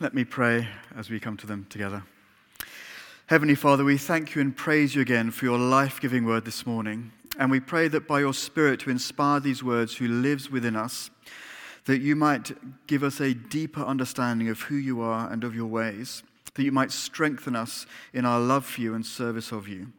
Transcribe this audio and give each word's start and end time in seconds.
Let 0.00 0.14
me 0.14 0.24
pray 0.24 0.68
as 0.96 1.10
we 1.10 1.20
come 1.20 1.36
to 1.38 1.46
them 1.46 1.66
together. 1.70 2.02
Heavenly 3.26 3.54
Father, 3.54 3.84
we 3.84 3.96
thank 3.96 4.34
you 4.34 4.40
and 4.40 4.56
praise 4.56 4.94
you 4.94 5.02
again 5.02 5.30
for 5.30 5.44
your 5.44 5.58
life 5.58 6.00
giving 6.00 6.24
word 6.24 6.44
this 6.44 6.66
morning. 6.66 7.12
And 7.38 7.50
we 7.50 7.60
pray 7.60 7.86
that 7.88 8.08
by 8.08 8.20
your 8.20 8.34
Spirit 8.34 8.80
to 8.80 8.90
inspire 8.90 9.38
these 9.38 9.62
words 9.62 9.96
who 9.96 10.08
lives 10.08 10.50
within 10.50 10.74
us, 10.74 11.10
that 11.86 12.00
you 12.00 12.16
might 12.16 12.50
give 12.86 13.02
us 13.02 13.20
a 13.20 13.32
deeper 13.34 13.82
understanding 13.82 14.48
of 14.48 14.62
who 14.62 14.74
you 14.74 15.00
are 15.00 15.30
and 15.30 15.44
of 15.44 15.54
your 15.54 15.66
ways, 15.66 16.22
that 16.54 16.64
you 16.64 16.72
might 16.72 16.90
strengthen 16.90 17.54
us 17.54 17.86
in 18.12 18.24
our 18.24 18.40
love 18.40 18.66
for 18.66 18.80
you 18.80 18.94
and 18.94 19.06
service 19.06 19.52
of 19.52 19.68
you. 19.68 19.92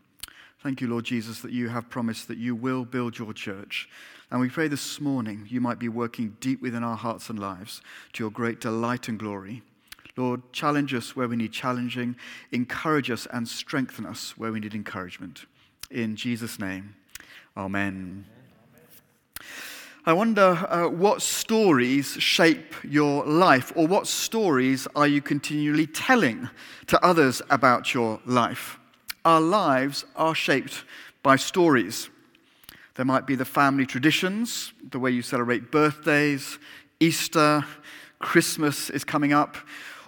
Thank 0.60 0.82
you, 0.82 0.88
Lord 0.88 1.06
Jesus, 1.06 1.40
that 1.40 1.52
you 1.52 1.70
have 1.70 1.90
promised 1.90 2.28
that 2.28 2.38
you 2.38 2.54
will 2.54 2.86
build 2.86 3.18
your 3.18 3.34
church. 3.34 3.90
And 4.30 4.40
we 4.40 4.50
pray 4.50 4.68
this 4.68 5.02
morning 5.02 5.48
you 5.50 5.62
might 5.62 5.80
be 5.80 5.90
working 5.90 6.36
deep 6.40 6.62
within 6.62 6.84
our 6.84 6.98
hearts 6.98 7.30
and 7.30 7.40
lives 7.40 7.82
to 8.14 8.24
your 8.24 8.32
great 8.32 8.60
delight 8.60 9.08
and 9.08 9.18
glory. 9.18 9.64
Lord, 10.18 10.42
challenge 10.52 10.94
us 10.94 11.16
where 11.16 11.28
we 11.28 11.36
need 11.36 11.52
challenging, 11.52 12.16
encourage 12.52 13.10
us 13.10 13.28
and 13.32 13.48
strengthen 13.48 14.06
us 14.06 14.38
where 14.38 14.52
we 14.52 14.60
need 14.60 14.76
encouragement. 14.76 15.46
In 15.90 16.16
Jesus' 16.16 16.60
name, 16.60 16.96
amen. 17.56 18.26
I 20.06 20.14
wonder 20.14 20.66
uh, 20.68 20.88
what 20.88 21.22
stories 21.22 22.14
shape 22.14 22.74
your 22.84 23.24
life, 23.24 23.72
or 23.76 23.86
what 23.86 24.08
stories 24.08 24.88
are 24.96 25.08
you 25.08 25.22
continually 25.22 25.86
telling 25.86 26.50
to 26.88 27.04
others 27.06 27.42
about 27.52 27.94
your 27.94 28.20
life? 28.26 28.80
Our 29.24 29.42
lives 29.42 30.06
are 30.16 30.34
shaped 30.34 30.84
by 31.22 31.36
stories. 31.36 32.10
There 32.96 33.06
might 33.06 33.28
be 33.28 33.36
the 33.36 33.46
family 33.46 33.86
traditions, 33.86 34.74
the 34.90 34.98
way 34.98 35.12
you 35.12 35.22
celebrate 35.22 35.72
birthdays, 35.72 36.58
Easter, 37.00 37.64
Christmas 38.18 38.90
is 38.90 39.04
coming 39.04 39.34
up 39.34 39.56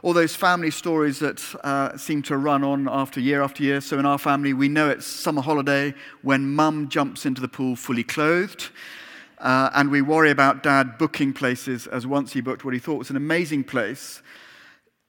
all 0.04 0.12
those 0.12 0.36
family 0.36 0.70
stories 0.70 1.20
that 1.20 1.42
uh, 1.64 1.98
seem 1.98 2.22
to 2.22 2.36
run 2.38 2.62
on 2.62 2.90
after 2.90 3.22
year 3.22 3.42
after 3.42 3.64
year. 3.64 3.80
So 3.80 3.98
in 3.98 4.06
our 4.06 4.18
family, 4.18 4.54
we 4.54 4.68
know 4.68 4.90
it's 4.90 5.06
summer 5.06 5.42
holiday 5.42 5.94
when 6.22 6.54
mum 6.54 6.90
jumps 6.90 7.26
into 7.26 7.40
the 7.40 7.48
pool 7.48 7.78
fully 7.78 8.04
clothed. 8.04 8.70
Uh, 9.38 9.70
and 9.74 9.90
we 9.90 10.02
worry 10.02 10.30
about 10.30 10.62
dad 10.62 10.98
booking 10.98 11.32
places 11.32 11.88
as 11.88 12.06
once 12.06 12.34
he 12.34 12.42
booked 12.42 12.66
what 12.66 12.74
he 12.74 12.82
thought 12.82 12.98
was 12.98 13.10
an 13.10 13.16
amazing 13.16 13.64
place, 13.64 14.22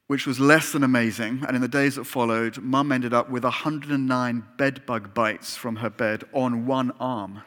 which 0.07 0.29
was 0.29 0.39
less 0.39 0.71
than 0.71 0.85
amazing. 0.85 1.45
And 1.47 1.57
in 1.57 1.61
the 1.61 1.69
days 1.69 1.97
that 1.97 2.05
followed, 2.05 2.59
mum 2.59 2.93
ended 2.93 3.13
up 3.13 3.29
with 3.29 3.43
109 3.43 4.45
bedbug 4.57 5.13
bites 5.13 5.57
from 5.57 5.77
her 5.77 5.91
bed 5.91 6.23
on 6.33 6.67
one 6.67 6.93
arm. 7.01 7.43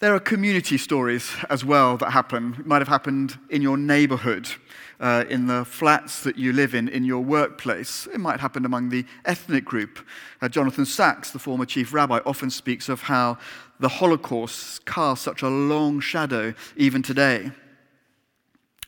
There 0.00 0.14
are 0.14 0.20
community 0.20 0.78
stories 0.78 1.30
as 1.50 1.62
well 1.62 1.98
that 1.98 2.12
happen. 2.12 2.56
It 2.58 2.64
might 2.64 2.78
have 2.78 2.88
happened 2.88 3.38
in 3.50 3.60
your 3.60 3.76
neighborhood 3.76 4.48
uh, 4.98 5.26
in 5.28 5.46
the 5.46 5.66
flats 5.66 6.22
that 6.22 6.38
you 6.38 6.54
live 6.54 6.74
in, 6.74 6.88
in 6.88 7.04
your 7.04 7.22
workplace. 7.22 8.06
It 8.06 8.18
might 8.18 8.40
happen 8.40 8.64
among 8.64 8.88
the 8.88 9.04
ethnic 9.26 9.66
group. 9.66 9.98
Uh, 10.40 10.48
Jonathan 10.48 10.86
Sacks, 10.86 11.32
the 11.32 11.38
former 11.38 11.66
chief 11.66 11.92
rabbi, 11.92 12.20
often 12.24 12.48
speaks 12.48 12.88
of 12.88 13.02
how 13.02 13.36
the 13.78 13.90
Holocaust 13.90 14.86
cast 14.86 15.22
such 15.22 15.42
a 15.42 15.48
long 15.48 16.00
shadow 16.00 16.54
even 16.76 17.02
today. 17.02 17.50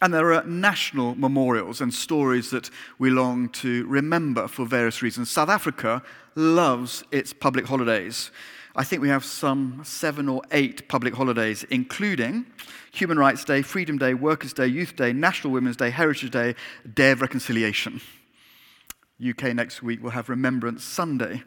And 0.01 0.15
there 0.15 0.33
are 0.33 0.45
national 0.45 1.15
memorials 1.17 1.83
and 1.83 1.93
stories 1.93 2.49
that 2.53 2.71
we 2.99 3.11
long 3.11 3.51
to 3.51 3.87
remember 3.87 4.49
for 4.49 4.65
various 4.65 5.03
reasons. 5.03 5.31
South 5.31 5.51
Africa 5.51 6.03
loves 6.35 7.05
its 7.13 7.35
public 7.35 7.67
holidays. 7.67 8.31
I 8.75 8.85
think 8.85 9.03
we 9.03 9.09
have 9.11 9.25
some 9.25 9.83
seven 9.85 10.29
or 10.29 10.43
eight 10.51 10.89
public 10.89 11.15
holidays, 11.15 11.65
including 11.65 12.47
Human 12.93 13.19
Rights 13.19 13.45
Day, 13.45 13.61
Freedom 13.61 13.99
Day, 13.99 14.15
Workers' 14.15 14.55
Day, 14.55 14.67
Youth 14.67 14.97
Day, 14.97 15.13
National 15.13 15.53
Women's 15.53 15.77
Day, 15.77 15.91
Heritage 15.91 16.31
Day, 16.31 16.55
Day 16.95 17.11
of 17.11 17.21
Reconciliation. 17.21 18.01
UK 19.23 19.55
next 19.55 19.83
week 19.83 20.03
will 20.03 20.11
have 20.11 20.31
Remembrance 20.31 20.83
Sunday 20.83 21.43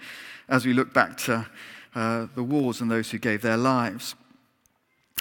as 0.47 0.65
we 0.65 0.73
look 0.73 0.93
back 0.93 1.17
to 1.17 1.47
uh, 1.95 2.27
the 2.35 2.43
wars 2.43 2.79
and 2.79 2.91
those 2.91 3.09
who 3.09 3.17
gave 3.17 3.41
their 3.41 3.57
lives. 3.57 4.15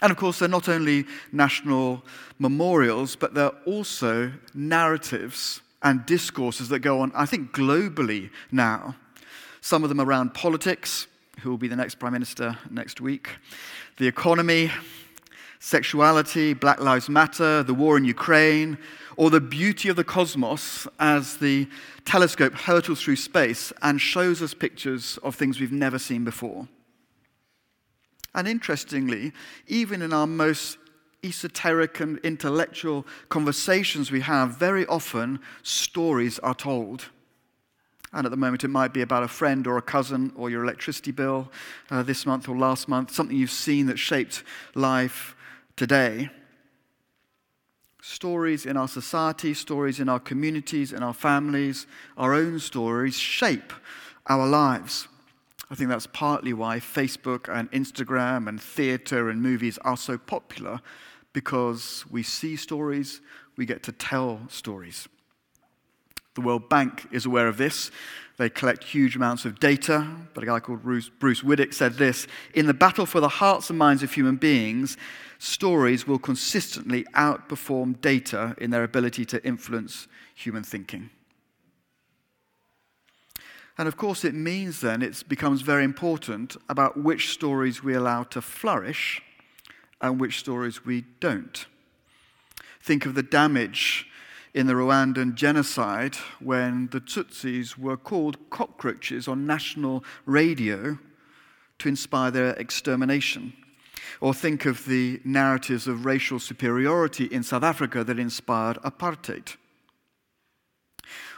And 0.03 0.11
of 0.11 0.19
course, 0.19 0.39
they're 0.39 0.49
not 0.49 0.69
only 0.69 1.07
national 1.33 2.05
memorials, 2.39 3.17
but 3.17 3.33
they're 3.33 3.57
also 3.65 4.33
narratives 4.53 5.63
and 5.83 6.05
discourses 6.05 6.69
that 6.69 6.81
go 6.81 7.01
on, 7.01 7.13
I 7.15 7.25
think, 7.25 7.53
globally 7.53 8.31
now. 8.53 8.97
Some 9.63 9.83
of 9.83 9.89
them 9.89 10.01
around 10.01 10.35
politics, 10.35 11.07
who 11.41 11.51
will 11.51 11.59
be 11.59 11.69
the 11.69 11.77
next 11.77 11.97
Prime 11.97 12.13
Minister 12.13 12.59
next 12.71 13.01
week, 13.01 13.29
the 13.99 14.07
economy, 14.07 14.71
sexuality, 15.59 16.55
Black 16.55 16.81
Lives 16.81 17.09
Matter, 17.09 17.63
the 17.63 17.75
war 17.75 17.97
in 17.97 18.05
Ukraine, 18.05 18.79
or 19.17 19.31
the 19.31 19.41
beauty 19.41 19.89
of 19.89 19.97
the 19.97 20.05
cosmos 20.05 20.87
as 20.99 21.37
the 21.39 21.69
telescope 22.05 22.55
hurtles 22.55 23.01
through 23.01 23.17
space 23.17 23.73
and 23.83 24.01
shows 24.01 24.43
us 24.43 24.55
pictures 24.55 25.19
of 25.23 25.35
things 25.35 25.61
we've 25.61 25.73
never 25.73 25.99
seen 25.99 26.25
before. 26.25 26.69
And 28.35 28.49
interestingly, 28.49 29.33
even 29.67 30.03
in 30.03 30.13
our 30.13 30.27
most 30.27 30.79
esoteric 31.23 32.01
and 32.01 32.19
intellectual 32.19 33.07
conversations 33.29 34.11
we 34.11 34.21
have, 34.21 34.59
very 34.59 34.85
often 34.87 35.41
stories 35.63 36.39
are 36.41 36.55
told. 36.55 37.07
And 38.15 38.27
at 38.27 38.31
the 38.31 38.37
moment, 38.37 38.63
it 38.63 38.69
might 38.69 38.95
be 38.95 39.03
about 39.03 39.25
a 39.25 39.29
friend 39.29 39.67
or 39.67 39.77
a 39.77 39.83
cousin 39.83 40.33
or 40.37 40.49
your 40.49 40.63
electricity 40.63 41.11
bill 41.11 41.51
uh, 41.91 42.05
this 42.05 42.25
month 42.25 42.49
or 42.49 42.57
last 42.57 42.89
month, 42.89 43.13
something 43.13 43.37
you've 43.37 43.51
seen 43.51 43.87
that 43.87 43.99
shaped 43.99 44.45
life 44.77 45.35
today. 45.77 46.31
Stories 48.01 48.67
in 48.67 48.77
our 48.77 48.87
society, 48.87 49.53
stories 49.53 49.99
in 49.99 50.09
our 50.09 50.21
communities, 50.21 50.93
in 50.93 51.03
our 51.03 51.13
families, 51.13 51.89
our 52.17 52.35
own 52.35 52.61
stories 52.61 53.19
shape 53.19 53.73
our 54.29 54.47
lives. 54.47 55.09
I 55.69 55.75
think 55.75 55.91
that's 55.91 56.07
partly 56.07 56.53
why 56.53 56.79
Facebook 56.79 57.53
and 57.53 57.69
Instagram 57.73 58.49
and 58.49 58.63
theatre 58.63 59.29
and 59.29 59.43
movies 59.43 59.77
are 59.79 59.97
so 59.97 60.19
popular 60.19 60.81
because 61.33 62.05
we 62.09 62.23
see 62.23 62.55
stories, 62.55 63.21
we 63.57 63.67
get 63.67 63.83
to 63.83 63.93
tell 63.93 64.43
stories. 64.49 65.09
The 66.35 66.41
World 66.41 66.69
Bank 66.69 67.07
is 67.13 67.27
aware 67.27 67.47
of 67.47 67.57
this. 67.57 67.91
They 68.37 68.51
collect 68.51 68.83
huge 68.83 69.15
amounts 69.15 69.45
of 69.45 69.61
data, 69.61 70.09
but 70.35 70.43
a 70.43 70.47
guy 70.47 70.59
called 70.59 70.83
Bruce, 70.83 71.11
Widdick 71.21 71.73
said 71.73 71.95
this 71.95 72.27
In 72.53 72.67
the 72.67 72.75
battle 72.75 73.07
for 73.07 73.21
the 73.21 73.29
hearts 73.29 73.71
and 73.71 73.79
minds 73.79 74.03
of 74.03 74.13
human 74.13 74.37
beings, 74.37 74.97
stories 75.39 76.07
will 76.07 76.19
consistently 76.19 77.05
outperform 77.15 78.01
data 78.01 78.57
in 78.59 78.71
their 78.71 78.83
ability 78.83 79.25
to 79.27 79.45
influence 79.47 80.09
human 80.35 80.65
thinking. 80.65 81.11
And 83.79 83.87
of 83.87 83.97
course, 83.97 84.25
it 84.25 84.35
means 84.35 84.81
then 84.81 85.03
it 85.03 85.23
becomes 85.29 85.63
very 85.63 85.85
important 85.85 86.57
about 86.69 86.97
which 86.97 87.33
stories 87.33 87.83
we 87.83 87.95
allow 87.95 88.25
to 88.25 88.41
flourish 88.41 89.23
and 90.01 90.21
which 90.21 90.41
stories 90.41 90.85
we 90.85 91.05
don't. 91.21 91.67
Think 92.81 93.07
of 93.07 93.15
the 93.15 93.23
damage 93.23 94.07
in 94.55 94.69
the 94.69 94.73
Rwandan 94.73 95.35
genocide 95.35 96.15
when 96.39 96.89
the 96.93 97.01
Tutsis 97.01 97.77
were 97.77 97.97
called 97.97 98.39
cockroaches 98.51 99.27
on 99.27 99.47
national 99.47 100.05
radio 100.27 100.99
to 101.81 101.89
inspire 101.89 102.31
their 102.31 102.53
extermination. 102.55 103.53
Or 104.21 104.33
think 104.33 104.65
of 104.65 104.87
the 104.87 105.21
narratives 105.25 105.89
of 105.89 106.07
racial 106.07 106.39
superiority 106.39 107.25
in 107.25 107.43
South 107.43 107.65
Africa 107.65 108.05
that 108.05 108.19
inspired 108.19 108.79
apartheid. 108.83 109.57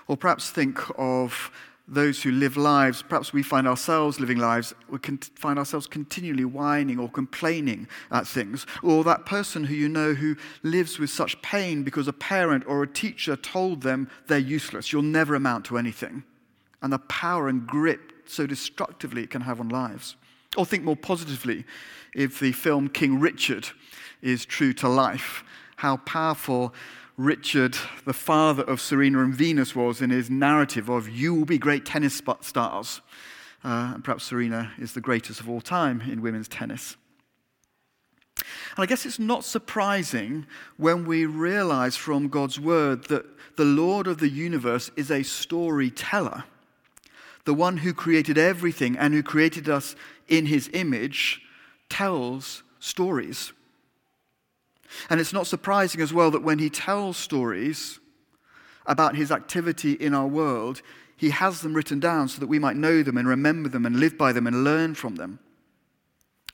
Or 0.07 0.17
perhaps 0.17 0.51
think 0.51 0.79
of 0.99 1.51
those 1.89 2.23
who 2.23 2.33
live 2.33 2.57
lives, 2.57 3.03
perhaps 3.03 3.33
we 3.33 3.43
find 3.43 3.69
ourselves 3.69 4.19
living 4.19 4.39
lives, 4.39 4.75
we 4.89 4.99
can 4.99 5.19
find 5.19 5.59
ourselves 5.59 5.87
continually 5.87 6.45
whining 6.45 6.99
or 6.99 7.09
complaining 7.09 7.87
at 8.11 8.27
things. 8.27 8.67
Or 8.83 9.05
that 9.05 9.25
person 9.25 9.65
who 9.65 9.75
you 9.75 9.89
know 9.89 10.15
who 10.15 10.37
lives 10.63 10.99
with 10.99 11.11
such 11.11 11.41
pain 11.43 11.85
because 11.85 12.09
a 12.09 12.13
parent 12.13 12.65
or 12.67 12.83
a 12.83 12.89
teacher 12.89 13.37
told 13.37 13.83
them 13.83 14.11
they're 14.27 14.39
useless, 14.39 14.93
you'll 14.93 15.03
never 15.03 15.37
amount 15.37 15.65
to 15.67 15.79
anything. 15.79 16.25
And 16.83 16.93
the 16.93 16.99
power 16.99 17.49
and 17.49 17.67
grip 17.67 18.13
so 18.27 18.47
destructively 18.47 19.23
it 19.23 19.31
can 19.31 19.43
have 19.43 19.61
on 19.61 19.69
lives. 19.69 20.17
Or 20.57 20.67
think 20.67 20.83
more 20.83 20.97
positively 20.97 21.65
if 22.15 22.41
the 22.41 22.53
film 22.53 22.89
King 22.89 23.21
Richard 23.21 23.69
is 24.23 24.45
true 24.45 24.73
to 24.75 24.89
life, 24.89 25.45
how 25.77 25.99
powerful 25.99 26.75
Richard, 27.17 27.79
the 28.05 28.13
father 28.13 28.63
of 28.65 28.81
Serena 28.81 29.23
and 29.23 29.35
Venus, 29.35 29.75
was 29.75 30.03
in 30.03 30.11
his 30.11 30.29
narrative 30.29 30.91
of 30.91 31.09
you 31.09 31.35
will 31.35 31.47
be 31.47 31.59
great 31.59 31.87
tennis 31.87 32.21
stars. 32.43 33.01
Uh, 33.65 33.93
and 33.95 34.05
perhaps 34.05 34.25
Serena 34.25 34.73
is 34.79 34.93
the 34.93 35.01
greatest 35.01 35.41
of 35.41 35.49
all 35.49 35.63
time 35.63 36.03
in 36.03 36.21
women's 36.21 36.47
tennis. 36.49 36.97
And 38.37 38.83
I 38.83 38.87
guess 38.87 39.07
it's 39.07 39.19
not 39.19 39.45
surprising 39.45 40.47
when 40.77 41.07
we 41.07 41.25
realize 41.25 41.97
from 41.97 42.29
God's 42.29 42.61
word 42.61 43.05
that 43.05 43.25
the 43.57 43.65
Lord 43.65 44.07
of 44.07 44.19
the 44.19 44.29
universe 44.29 44.91
is 44.95 45.11
a 45.11 45.23
storyteller. 45.23 46.45
The 47.47 47.55
one 47.55 47.79
who 47.79 47.95
created 47.95 48.37
everything 48.37 48.97
and 48.97 49.15
who 49.15 49.23
created 49.23 49.69
us 49.69 49.97
in 50.29 50.47
his 50.47 50.69
image 50.75 51.41
tells 51.89 52.63
stories. 52.79 53.53
And 55.11 55.21
it's 55.21 55.33
not 55.33 55.47
surprising 55.47 56.01
as 56.01 56.13
well 56.13 56.31
that 56.31 56.43
when 56.43 56.59
he 56.59 56.71
tells 56.71 57.17
stories 57.17 57.99
about 58.87 59.17
his 59.17 59.31
activity 59.33 59.93
in 59.93 60.15
our 60.15 60.27
world, 60.27 60.83
he 61.17 61.31
has 61.31 61.61
them 61.61 61.75
written 61.75 61.99
down 61.99 62.29
so 62.29 62.41
that 62.41 62.47
we 62.47 62.59
might 62.59 62.77
know 62.77 63.03
them 63.03 63.17
and 63.17 63.27
remember 63.27 63.69
them 63.69 63.87
and 63.87 63.99
live 63.99 64.19
by 64.19 64.33
them 64.33 64.47
and 64.47 64.65
learn 64.65 64.95
from 64.95 65.17
them, 65.17 65.39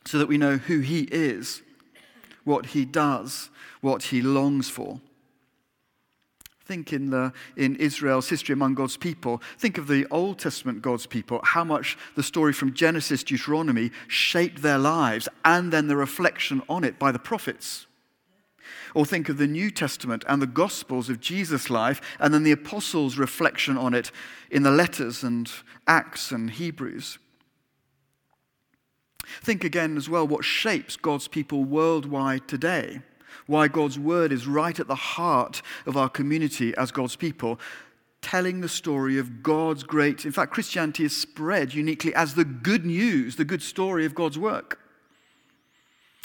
so 0.05 0.19
that 0.19 0.29
we 0.29 0.39
know 0.39 0.57
who 0.57 0.81
he 0.81 1.03
is, 1.11 1.63
what 2.45 2.67
he 2.67 2.85
does, 2.85 3.51
what 3.81 4.05
he 4.05 4.23
longs 4.23 4.69
for. 4.69 5.01
Think 6.65 6.93
in, 6.93 7.11
the, 7.11 7.33
in 7.57 7.75
Israel's 7.77 8.29
history 8.29 8.53
among 8.53 8.75
God's 8.75 8.97
people. 8.97 9.43
Think 9.59 9.79
of 9.79 9.89
the 9.89 10.07
Old 10.13 10.39
Testament 10.39 10.81
God's 10.81 11.07
people, 11.07 11.41
how 11.43 11.65
much 11.65 11.99
the 12.15 12.23
story 12.23 12.53
from 12.53 12.73
Genesis, 12.73 13.25
to 13.25 13.35
Deuteronomy 13.35 13.91
shaped 14.07 14.63
their 14.63 14.79
lives, 14.79 15.29
and 15.45 15.73
then 15.73 15.89
the 15.89 15.97
reflection 15.97 16.63
on 16.69 16.85
it 16.85 17.01
by 17.01 17.11
the 17.11 17.19
prophets. 17.19 17.87
Or 18.95 19.07
think 19.07 19.29
of 19.29 19.39
the 19.39 19.47
New 19.47 19.71
Testament 19.71 20.25
and 20.29 20.41
the 20.41 20.47
Gospels 20.47 21.09
of 21.09 21.21
Jesus' 21.21 21.71
life, 21.71 22.01
and 22.19 22.33
then 22.33 22.43
the 22.43 22.53
apostles' 22.53 23.19
reflection 23.19 23.79
on 23.79 23.95
it 23.95 24.11
in 24.51 24.63
the 24.63 24.71
letters 24.71 25.23
and 25.23 25.51
Acts 25.87 26.31
and 26.31 26.51
Hebrews. 26.51 27.19
Think 29.41 29.65
again 29.65 29.97
as 29.97 30.09
well 30.09 30.27
what 30.27 30.45
shapes 30.45 30.97
God's 30.97 31.29
people 31.29 31.65
worldwide 31.65 32.49
today, 32.49 33.01
why 33.47 33.69
God's 33.69 33.99
word 33.99 34.33
is 34.33 34.47
right 34.47 34.79
at 34.79 34.89
the 34.89 34.95
heart 34.95 35.63
of 35.87 35.97
our 35.97 36.09
community 36.09 36.75
as 36.77 36.91
God's 36.91 37.17
people, 37.17 37.59
telling 38.21 38.61
the 38.61 38.69
story 38.69 39.19
of 39.19 39.43
God's 39.43 39.83
great. 39.83 40.25
In 40.25 40.33
fact, 40.33 40.53
Christianity 40.53 41.05
is 41.05 41.17
spread 41.17 41.75
uniquely 41.75 42.15
as 42.15 42.35
the 42.35 42.45
good 42.45 42.85
news, 42.85 43.37
the 43.37 43.45
good 43.45 43.63
story 43.63 44.05
of 44.05 44.15
God's 44.15 44.39
work. 44.39 44.79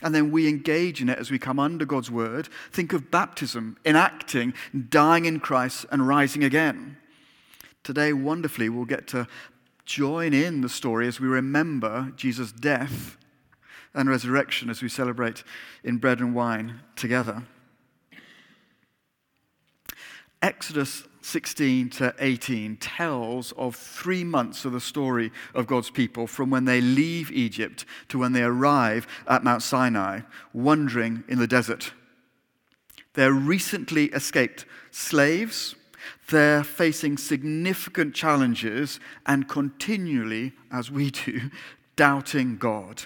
And 0.03 0.13
then 0.13 0.31
we 0.31 0.47
engage 0.47 1.01
in 1.01 1.09
it 1.09 1.17
as 1.17 1.31
we 1.31 1.39
come 1.39 1.59
under 1.59 1.85
God's 1.85 2.11
word. 2.11 2.49
Think 2.71 2.93
of 2.93 3.09
baptism, 3.09 3.77
enacting, 3.83 4.53
dying 4.89 5.25
in 5.25 5.39
Christ, 5.39 5.85
and 5.91 6.07
rising 6.07 6.43
again. 6.43 6.97
Today, 7.83 8.13
wonderfully, 8.13 8.69
we'll 8.69 8.85
get 8.85 9.07
to 9.07 9.27
join 9.85 10.33
in 10.33 10.61
the 10.61 10.69
story 10.69 11.07
as 11.07 11.19
we 11.19 11.27
remember 11.27 12.11
Jesus' 12.15 12.51
death 12.51 13.17
and 13.93 14.09
resurrection 14.09 14.69
as 14.69 14.83
we 14.83 14.89
celebrate 14.89 15.43
in 15.83 15.97
bread 15.97 16.19
and 16.19 16.35
wine 16.35 16.81
together. 16.95 17.43
Exodus 20.41 21.03
16 21.27 21.89
to 21.89 22.15
18 22.19 22.77
tells 22.77 23.51
of 23.53 23.75
three 23.75 24.23
months 24.23 24.63
of 24.63 24.71
the 24.71 24.79
story 24.79 25.29
of 25.53 25.67
God's 25.67 25.89
people 25.89 26.25
from 26.25 26.49
when 26.49 26.63
they 26.63 26.79
leave 26.79 27.31
Egypt 27.31 27.83
to 28.07 28.17
when 28.17 28.31
they 28.31 28.43
arrive 28.43 29.05
at 29.27 29.43
Mount 29.43 29.61
Sinai, 29.61 30.21
wandering 30.53 31.25
in 31.27 31.37
the 31.37 31.47
desert. 31.47 31.91
They're 33.13 33.33
recently 33.33 34.05
escaped 34.05 34.65
slaves. 34.89 35.75
They're 36.29 36.63
facing 36.63 37.17
significant 37.17 38.15
challenges 38.15 39.01
and 39.25 39.49
continually, 39.49 40.53
as 40.71 40.89
we 40.89 41.11
do, 41.11 41.51
doubting 41.97 42.57
God, 42.57 43.03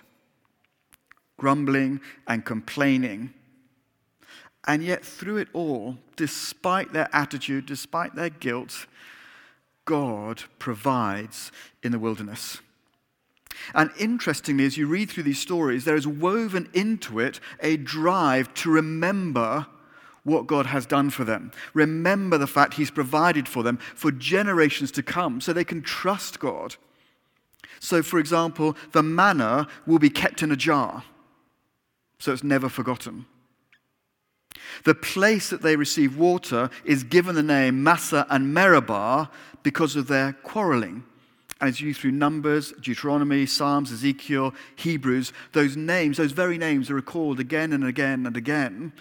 grumbling 1.38 2.02
and 2.28 2.46
complaining 2.46 3.34
and 4.68 4.84
yet, 4.84 5.04
through 5.04 5.38
it 5.38 5.48
all, 5.54 5.98
despite 6.16 6.94
their 6.94 7.10
attitude, 7.12 7.66
despite 7.66 8.16
their 8.16 8.30
guilt, 8.30 8.86
God 9.86 10.44
provides 10.60 11.52
in 11.82 11.92
the 11.92 12.00
wilderness. 12.00 12.60
And 13.74 13.92
interestingly, 14.00 14.66
as 14.66 14.78
you 14.78 14.88
read 14.88 15.10
through 15.10 15.24
these 15.24 15.40
stories, 15.40 15.86
there 15.86 15.96
is 15.96 16.08
woven 16.08 16.70
into 16.74 17.20
it 17.20 17.40
a 17.60 17.78
drive 17.78 18.54
to 18.56 18.72
remember 18.72 19.66
what 20.24 20.48
God 20.48 20.68
has 20.68 20.86
done 20.86 21.10
for 21.10 21.24
them. 21.24 21.52
Remember 21.74 22.38
the 22.38 22.48
fact 22.48 22.76
He's 22.76 22.92
provided 22.92 23.48
for 23.48 23.64
them 23.64 23.78
for 23.78 24.12
generations 24.12 24.92
to 24.92 25.04
come 25.04 25.42
so 25.42 25.52
they 25.52 25.64
can 25.64 25.82
trust 25.82 26.40
God. 26.40 26.76
So, 27.80 28.04
for 28.04 28.20
example, 28.20 28.78
the 28.92 29.02
manna 29.02 29.68
will 29.88 30.00
be 30.00 30.12
kept 30.12 30.44
in 30.44 30.52
a 30.52 30.56
jar 30.56 31.04
so 32.20 32.32
it's 32.32 32.44
never 32.44 32.70
forgotten. 32.70 33.26
The 34.84 34.96
place 34.96 35.50
that 35.50 35.62
they 35.62 35.76
receive 35.76 36.18
water 36.18 36.70
is 36.84 37.04
given 37.04 37.36
the 37.36 37.44
name 37.44 37.84
Massah 37.84 38.26
and 38.30 38.54
Meribah 38.54 39.30
because 39.64 39.96
of 39.96 40.08
their 40.08 40.34
quarreling. 40.34 41.04
As 41.60 41.80
you 41.80 41.94
through 41.94 42.12
Numbers, 42.12 42.74
Deuteronomy, 42.82 43.46
Psalms, 43.46 43.92
Ezekiel, 43.92 44.54
Hebrews, 44.76 45.32
those 45.52 45.78
names, 45.78 46.18
those 46.18 46.32
very 46.32 46.58
names 46.58 46.90
are 46.90 46.96
recalled 46.96 47.40
again 47.40 47.72
and 47.72 47.86
again 47.86 48.26
and 48.26 48.36
again. 48.36 48.94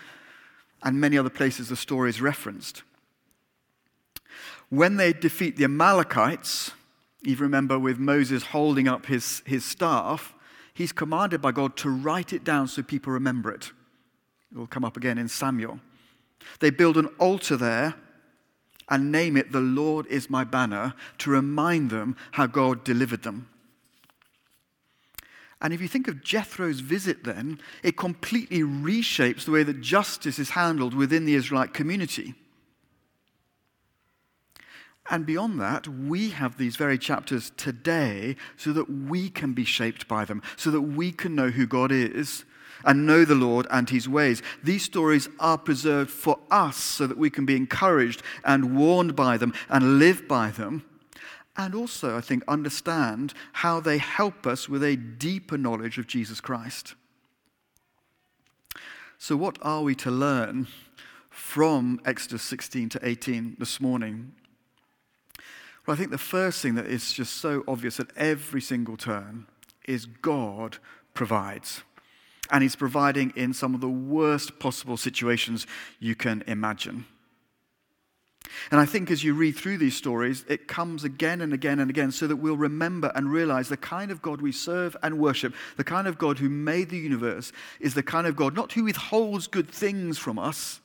And 0.82 1.00
many 1.00 1.16
other 1.16 1.30
places 1.30 1.68
the 1.68 1.76
story 1.76 2.10
is 2.10 2.20
referenced. 2.20 2.82
When 4.68 4.96
they 4.96 5.12
defeat 5.12 5.56
the 5.56 5.64
Amalekites, 5.64 6.72
you 7.22 7.36
remember 7.36 7.78
with 7.78 7.98
Moses 7.98 8.44
holding 8.44 8.88
up 8.88 9.06
his, 9.06 9.42
his 9.46 9.64
staff, 9.64 10.34
he's 10.74 10.92
commanded 10.92 11.40
by 11.42 11.52
God 11.52 11.76
to 11.78 11.90
write 11.90 12.32
it 12.32 12.44
down 12.44 12.68
so 12.68 12.82
people 12.82 13.12
remember 13.12 13.50
it. 13.50 13.72
It 14.52 14.58
will 14.58 14.66
come 14.66 14.84
up 14.84 14.96
again 14.96 15.18
in 15.18 15.28
Samuel. 15.28 15.80
They 16.60 16.70
build 16.70 16.96
an 16.96 17.06
altar 17.18 17.56
there 17.56 17.94
and 18.88 19.12
name 19.12 19.36
it, 19.36 19.52
The 19.52 19.60
Lord 19.60 20.06
is 20.06 20.28
my 20.28 20.42
banner, 20.42 20.94
to 21.18 21.30
remind 21.30 21.90
them 21.90 22.16
how 22.32 22.46
God 22.46 22.82
delivered 22.82 23.22
them. 23.22 23.48
And 25.62 25.72
if 25.72 25.80
you 25.80 25.88
think 25.88 26.08
of 26.08 26.24
Jethro's 26.24 26.80
visit, 26.80 27.22
then, 27.22 27.60
it 27.82 27.96
completely 27.96 28.60
reshapes 28.60 29.44
the 29.44 29.52
way 29.52 29.62
that 29.62 29.80
justice 29.80 30.38
is 30.38 30.50
handled 30.50 30.94
within 30.94 31.24
the 31.24 31.34
Israelite 31.34 31.74
community. 31.74 32.34
And 35.10 35.26
beyond 35.26 35.60
that, 35.60 35.86
we 35.86 36.30
have 36.30 36.56
these 36.56 36.76
very 36.76 36.96
chapters 36.96 37.52
today 37.56 38.36
so 38.56 38.72
that 38.72 38.90
we 38.90 39.28
can 39.28 39.52
be 39.52 39.64
shaped 39.64 40.08
by 40.08 40.24
them, 40.24 40.42
so 40.56 40.70
that 40.70 40.82
we 40.82 41.12
can 41.12 41.34
know 41.34 41.50
who 41.50 41.66
God 41.66 41.92
is 41.92 42.44
and 42.84 43.06
know 43.06 43.24
the 43.24 43.34
Lord 43.34 43.66
and 43.70 43.88
his 43.88 44.08
ways. 44.08 44.42
These 44.62 44.84
stories 44.84 45.28
are 45.38 45.58
preserved 45.58 46.10
for 46.10 46.38
us 46.50 46.76
so 46.76 47.06
that 47.06 47.18
we 47.18 47.30
can 47.30 47.46
be 47.46 47.56
encouraged 47.56 48.22
and 48.44 48.76
warned 48.76 49.16
by 49.16 49.36
them 49.36 49.54
and 49.68 49.98
live 49.98 50.26
by 50.26 50.50
them. 50.50 50.84
And 51.56 51.74
also, 51.74 52.16
I 52.16 52.20
think, 52.20 52.44
understand 52.48 53.34
how 53.52 53.80
they 53.80 53.98
help 53.98 54.46
us 54.46 54.68
with 54.68 54.82
a 54.82 54.96
deeper 54.96 55.58
knowledge 55.58 55.98
of 55.98 56.06
Jesus 56.06 56.40
Christ. 56.40 56.94
So, 59.18 59.36
what 59.36 59.58
are 59.60 59.82
we 59.82 59.94
to 59.96 60.10
learn 60.10 60.68
from 61.28 62.00
Exodus 62.06 62.42
16 62.42 62.88
to 62.90 63.00
18 63.06 63.56
this 63.58 63.80
morning? 63.80 64.32
Well, 65.86 65.94
I 65.94 65.98
think 65.98 66.10
the 66.10 66.18
first 66.18 66.62
thing 66.62 66.74
that 66.76 66.86
is 66.86 67.12
just 67.12 67.34
so 67.34 67.64
obvious 67.66 68.00
at 68.00 68.08
every 68.16 68.60
single 68.60 68.96
turn 68.96 69.46
is 69.86 70.06
God 70.06 70.78
provides 71.14 71.82
and 72.50 72.62
He's 72.62 72.76
providing 72.76 73.32
in 73.36 73.52
some 73.52 73.74
of 73.74 73.80
the 73.80 73.88
worst 73.88 74.58
possible 74.58 74.96
situations 74.96 75.66
you 75.98 76.14
can 76.14 76.42
imagine. 76.46 77.06
And 78.70 78.80
I 78.80 78.86
think 78.86 79.10
as 79.10 79.22
you 79.22 79.34
read 79.34 79.56
through 79.56 79.78
these 79.78 79.96
stories, 79.96 80.44
it 80.48 80.68
comes 80.68 81.04
again 81.04 81.40
and 81.40 81.52
again 81.52 81.78
and 81.78 81.90
again 81.90 82.10
so 82.10 82.26
that 82.26 82.36
we'll 82.36 82.56
remember 82.56 83.12
and 83.14 83.30
realize 83.30 83.68
the 83.68 83.76
kind 83.76 84.10
of 84.10 84.22
God 84.22 84.40
we 84.40 84.52
serve 84.52 84.96
and 85.02 85.18
worship, 85.18 85.54
the 85.76 85.84
kind 85.84 86.06
of 86.06 86.18
God 86.18 86.38
who 86.38 86.48
made 86.48 86.90
the 86.90 86.98
universe, 86.98 87.52
is 87.80 87.94
the 87.94 88.02
kind 88.02 88.26
of 88.26 88.36
God 88.36 88.54
not 88.54 88.72
who 88.72 88.84
withholds 88.84 89.46
good 89.46 89.68
things 89.68 90.18
from 90.18 90.38
us, 90.38 90.80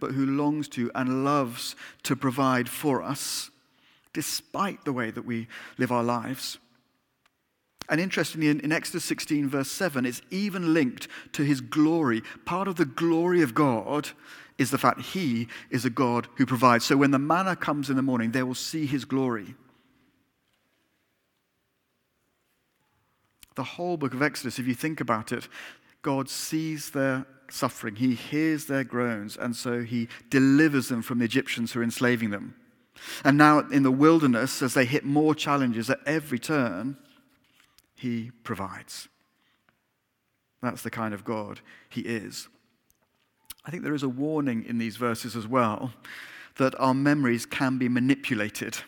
but 0.00 0.12
who 0.12 0.26
longs 0.26 0.68
to 0.68 0.90
and 0.94 1.24
loves 1.24 1.76
to 2.04 2.16
provide 2.16 2.68
for 2.68 3.02
us, 3.02 3.50
despite 4.12 4.84
the 4.84 4.92
way 4.92 5.10
that 5.10 5.24
we 5.24 5.48
live 5.78 5.92
our 5.92 6.04
lives. 6.04 6.58
And 7.92 8.00
interestingly, 8.00 8.48
in, 8.48 8.58
in, 8.60 8.72
Exodus 8.72 9.04
16, 9.04 9.50
verse 9.50 9.70
7, 9.70 10.06
it's 10.06 10.22
even 10.30 10.72
linked 10.72 11.08
to 11.32 11.42
his 11.42 11.60
glory. 11.60 12.22
Part 12.46 12.66
of 12.66 12.76
the 12.76 12.86
glory 12.86 13.42
of 13.42 13.54
God 13.54 14.08
is 14.56 14.70
the 14.70 14.78
fact 14.78 15.02
he 15.02 15.46
is 15.68 15.84
a 15.84 15.90
God 15.90 16.26
who 16.36 16.46
provides. 16.46 16.86
So 16.86 16.96
when 16.96 17.10
the 17.10 17.18
manna 17.18 17.54
comes 17.54 17.90
in 17.90 17.96
the 17.96 18.02
morning, 18.02 18.30
they 18.30 18.44
will 18.44 18.54
see 18.54 18.86
his 18.86 19.04
glory. 19.04 19.56
The 23.56 23.62
whole 23.62 23.98
book 23.98 24.14
of 24.14 24.22
Exodus, 24.22 24.58
if 24.58 24.66
you 24.66 24.74
think 24.74 25.02
about 25.02 25.30
it, 25.30 25.46
God 26.00 26.30
sees 26.30 26.92
their 26.92 27.26
suffering, 27.50 27.96
he 27.96 28.14
hears 28.14 28.64
their 28.64 28.84
groans, 28.84 29.36
and 29.36 29.54
so 29.54 29.82
he 29.82 30.08
delivers 30.30 30.88
them 30.88 31.02
from 31.02 31.18
the 31.18 31.26
Egyptians 31.26 31.72
who 31.72 31.80
are 31.80 31.84
enslaving 31.84 32.30
them. 32.30 32.54
And 33.22 33.36
now 33.36 33.58
in 33.58 33.82
the 33.82 33.90
wilderness, 33.90 34.62
as 34.62 34.72
they 34.72 34.86
hit 34.86 35.04
more 35.04 35.34
challenges 35.34 35.90
at 35.90 35.98
every 36.06 36.38
turn, 36.38 36.96
he 38.02 38.32
provides. 38.42 39.08
That's 40.60 40.82
the 40.82 40.90
kind 40.90 41.14
of 41.14 41.24
God 41.24 41.60
He 41.88 42.00
is. 42.00 42.48
I 43.64 43.70
think 43.70 43.84
there 43.84 43.94
is 43.94 44.02
a 44.02 44.08
warning 44.08 44.64
in 44.64 44.78
these 44.78 44.96
verses 44.96 45.36
as 45.36 45.46
well 45.46 45.92
that 46.56 46.74
our 46.80 46.94
memories 46.94 47.46
can 47.46 47.78
be 47.78 47.88
manipulated, 47.88 48.78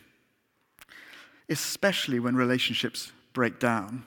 especially 1.49 2.19
when 2.19 2.35
relationships 2.35 3.13
break 3.33 3.61
down. 3.61 4.05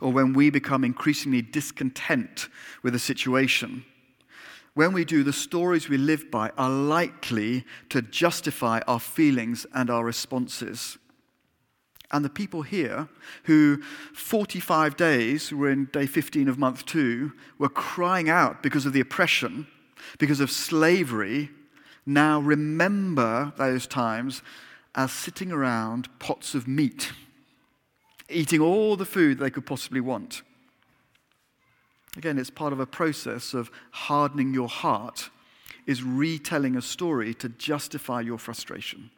or 0.00 0.12
when 0.12 0.32
we 0.32 0.50
become 0.50 0.84
increasingly 0.84 1.42
discontent 1.42 2.48
with 2.82 2.94
a 2.94 2.98
situation. 2.98 3.84
When 4.74 4.92
we 4.92 5.04
do, 5.04 5.22
the 5.22 5.32
stories 5.32 5.88
we 5.88 5.98
live 5.98 6.30
by 6.30 6.50
are 6.56 6.70
likely 6.70 7.64
to 7.90 8.00
justify 8.02 8.80
our 8.86 8.98
feelings 9.00 9.66
and 9.74 9.90
our 9.90 10.04
responses. 10.04 10.98
And 12.12 12.24
the 12.24 12.30
people 12.30 12.62
here 12.62 13.08
who 13.44 13.80
45 14.12 14.96
days, 14.96 15.52
we're 15.52 15.70
in 15.70 15.86
day 15.86 16.06
15 16.06 16.48
of 16.48 16.58
month 16.58 16.84
two, 16.84 17.32
were 17.58 17.70
crying 17.70 18.28
out 18.28 18.62
because 18.62 18.84
of 18.84 18.92
the 18.92 19.00
oppression, 19.00 19.66
because 20.18 20.40
of 20.40 20.50
slavery, 20.50 21.50
now 22.04 22.40
remember 22.40 23.52
those 23.56 23.86
times 23.86 24.42
as 24.94 25.10
sitting 25.12 25.50
around 25.50 26.08
pots 26.18 26.54
of 26.54 26.68
meat, 26.68 27.12
eating 28.28 28.60
all 28.60 28.96
the 28.96 29.06
food 29.06 29.38
they 29.38 29.50
could 29.50 29.64
possibly 29.64 30.00
want. 30.00 30.42
Again, 32.16 32.38
it's 32.38 32.50
part 32.50 32.74
of 32.74 32.80
a 32.80 32.86
process 32.86 33.54
of 33.54 33.70
hardening 33.90 34.52
your 34.52 34.68
heart, 34.68 35.30
is 35.86 36.02
retelling 36.02 36.76
a 36.76 36.82
story 36.82 37.32
to 37.34 37.48
justify 37.48 38.20
your 38.20 38.38
frustration. 38.38 39.10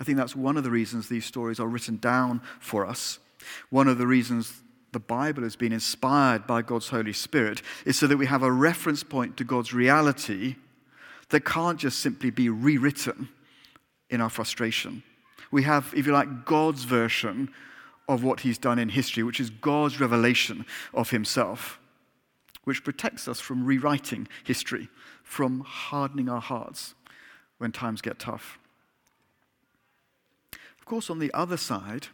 I 0.00 0.04
think 0.04 0.18
that's 0.18 0.36
one 0.36 0.56
of 0.56 0.64
the 0.64 0.70
reasons 0.70 1.08
these 1.08 1.24
stories 1.24 1.58
are 1.58 1.68
written 1.68 1.96
down 1.96 2.42
for 2.60 2.84
us. 2.86 3.18
One 3.70 3.88
of 3.88 3.98
the 3.98 4.06
reasons 4.06 4.62
the 4.92 5.00
Bible 5.00 5.42
has 5.42 5.56
been 5.56 5.72
inspired 5.72 6.46
by 6.46 6.62
God's 6.62 6.88
Holy 6.88 7.12
Spirit 7.12 7.62
is 7.84 7.98
so 7.98 8.06
that 8.06 8.16
we 8.16 8.26
have 8.26 8.42
a 8.42 8.52
reference 8.52 9.02
point 9.02 9.36
to 9.36 9.44
God's 9.44 9.72
reality 9.72 10.56
that 11.28 11.44
can't 11.44 11.78
just 11.78 11.98
simply 11.98 12.30
be 12.30 12.48
rewritten 12.48 13.28
in 14.10 14.20
our 14.20 14.30
frustration. 14.30 15.02
We 15.50 15.64
have, 15.64 15.92
if 15.96 16.06
you 16.06 16.12
like, 16.12 16.44
God's 16.44 16.84
version 16.84 17.50
of 18.08 18.22
what 18.22 18.40
he's 18.40 18.58
done 18.58 18.78
in 18.78 18.88
history, 18.88 19.22
which 19.22 19.40
is 19.40 19.50
God's 19.50 20.00
revelation 20.00 20.64
of 20.94 21.10
himself, 21.10 21.78
which 22.64 22.84
protects 22.84 23.28
us 23.28 23.40
from 23.40 23.64
rewriting 23.64 24.28
history, 24.44 24.88
from 25.22 25.60
hardening 25.60 26.28
our 26.28 26.40
hearts 26.40 26.94
when 27.58 27.72
times 27.72 28.00
get 28.00 28.18
tough. 28.18 28.58
Of 30.86 30.90
course, 30.90 31.10
on 31.10 31.18
the 31.18 31.34
other 31.34 31.56
side, 31.56 32.06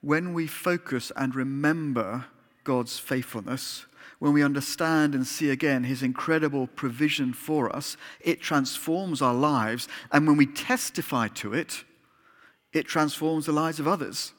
when 0.00 0.34
we 0.34 0.48
focus 0.48 1.12
and 1.14 1.36
remember 1.36 2.24
God's 2.64 2.98
faithfulness, 2.98 3.86
when 4.18 4.32
we 4.32 4.42
understand 4.42 5.14
and 5.14 5.24
see 5.24 5.50
again 5.50 5.84
his 5.84 6.02
incredible 6.02 6.66
provision 6.66 7.32
for 7.32 7.74
us, 7.74 7.96
it 8.20 8.40
transforms 8.40 9.22
our 9.22 9.32
lives. 9.32 9.86
And 10.10 10.26
when 10.26 10.36
we 10.36 10.46
testify 10.46 11.28
to 11.28 11.54
it, 11.54 11.84
it 12.72 12.88
transforms 12.88 13.46
the 13.46 13.52
lives 13.52 13.78
of 13.78 13.86
others. 13.86 14.32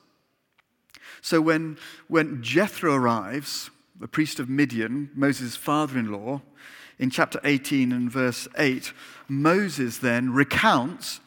So 1.22 1.40
when, 1.40 1.78
when 2.10 2.44
Jethro 2.44 2.94
arrives, 2.94 3.70
the 3.98 4.10
priest 4.10 4.42
of 4.42 4.50
Midian, 4.50 5.10
Moses' 5.16 5.56
father 5.56 5.98
in 5.98 6.12
law, 6.12 6.42
in 7.00 7.10
chapter 7.10 7.40
18 7.46 7.94
and 7.94 8.12
verse 8.12 8.46
8, 8.58 8.92
Moses 9.30 10.00
then 10.00 10.34
recounts 10.34 11.22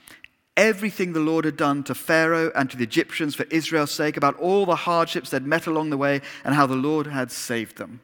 everything 0.56 1.12
the 1.12 1.20
Lord 1.20 1.44
had 1.44 1.56
done 1.56 1.82
to 1.84 1.94
Pharaoh 1.94 2.50
and 2.54 2.70
to 2.70 2.76
the 2.76 2.84
Egyptians 2.84 3.34
for 3.34 3.44
Israel's 3.44 3.90
sake, 3.90 4.16
about 4.16 4.38
all 4.38 4.66
the 4.66 4.76
hardships 4.76 5.30
they'd 5.30 5.42
met 5.42 5.66
along 5.66 5.90
the 5.90 5.96
way, 5.96 6.20
and 6.44 6.54
how 6.54 6.66
the 6.66 6.74
Lord 6.74 7.06
had 7.06 7.30
saved 7.30 7.76
them. 7.76 8.00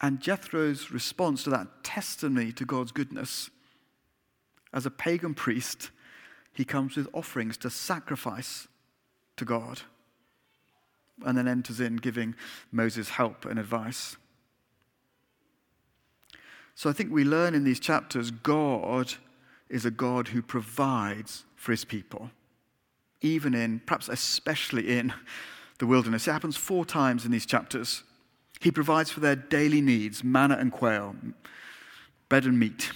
And 0.00 0.20
Jethro's 0.20 0.90
response 0.90 1.44
to 1.44 1.50
that 1.50 1.84
testimony 1.84 2.52
to 2.52 2.64
God's 2.64 2.92
goodness, 2.92 3.50
as 4.72 4.86
a 4.86 4.90
pagan 4.90 5.34
priest, 5.34 5.90
he 6.52 6.64
comes 6.64 6.96
with 6.96 7.08
offerings 7.12 7.56
to 7.58 7.70
sacrifice 7.70 8.68
to 9.36 9.44
God 9.44 9.82
and 11.24 11.36
then 11.36 11.48
enters 11.48 11.80
in 11.80 11.96
giving 11.96 12.34
Moses 12.72 13.10
help 13.10 13.44
and 13.44 13.58
advice. 13.58 14.16
So 16.74 16.88
I 16.88 16.92
think 16.92 17.12
we 17.12 17.24
learn 17.24 17.54
in 17.54 17.64
these 17.64 17.80
chapters 17.80 18.30
God 18.30 19.14
is 19.70 19.84
a 19.84 19.90
God 19.90 20.28
who 20.28 20.42
provides 20.42 21.44
for 21.54 21.72
his 21.72 21.84
people, 21.84 22.30
even 23.20 23.54
in, 23.54 23.80
perhaps 23.86 24.08
especially 24.08 24.98
in, 24.98 25.12
the 25.78 25.86
wilderness. 25.86 26.28
It 26.28 26.32
happens 26.32 26.56
four 26.56 26.84
times 26.84 27.24
in 27.24 27.30
these 27.30 27.46
chapters. 27.46 28.02
He 28.60 28.70
provides 28.70 29.10
for 29.10 29.20
their 29.20 29.36
daily 29.36 29.80
needs 29.80 30.22
manna 30.22 30.56
and 30.56 30.70
quail, 30.70 31.16
bread 32.28 32.44
and 32.44 32.58
meat. 32.58 32.90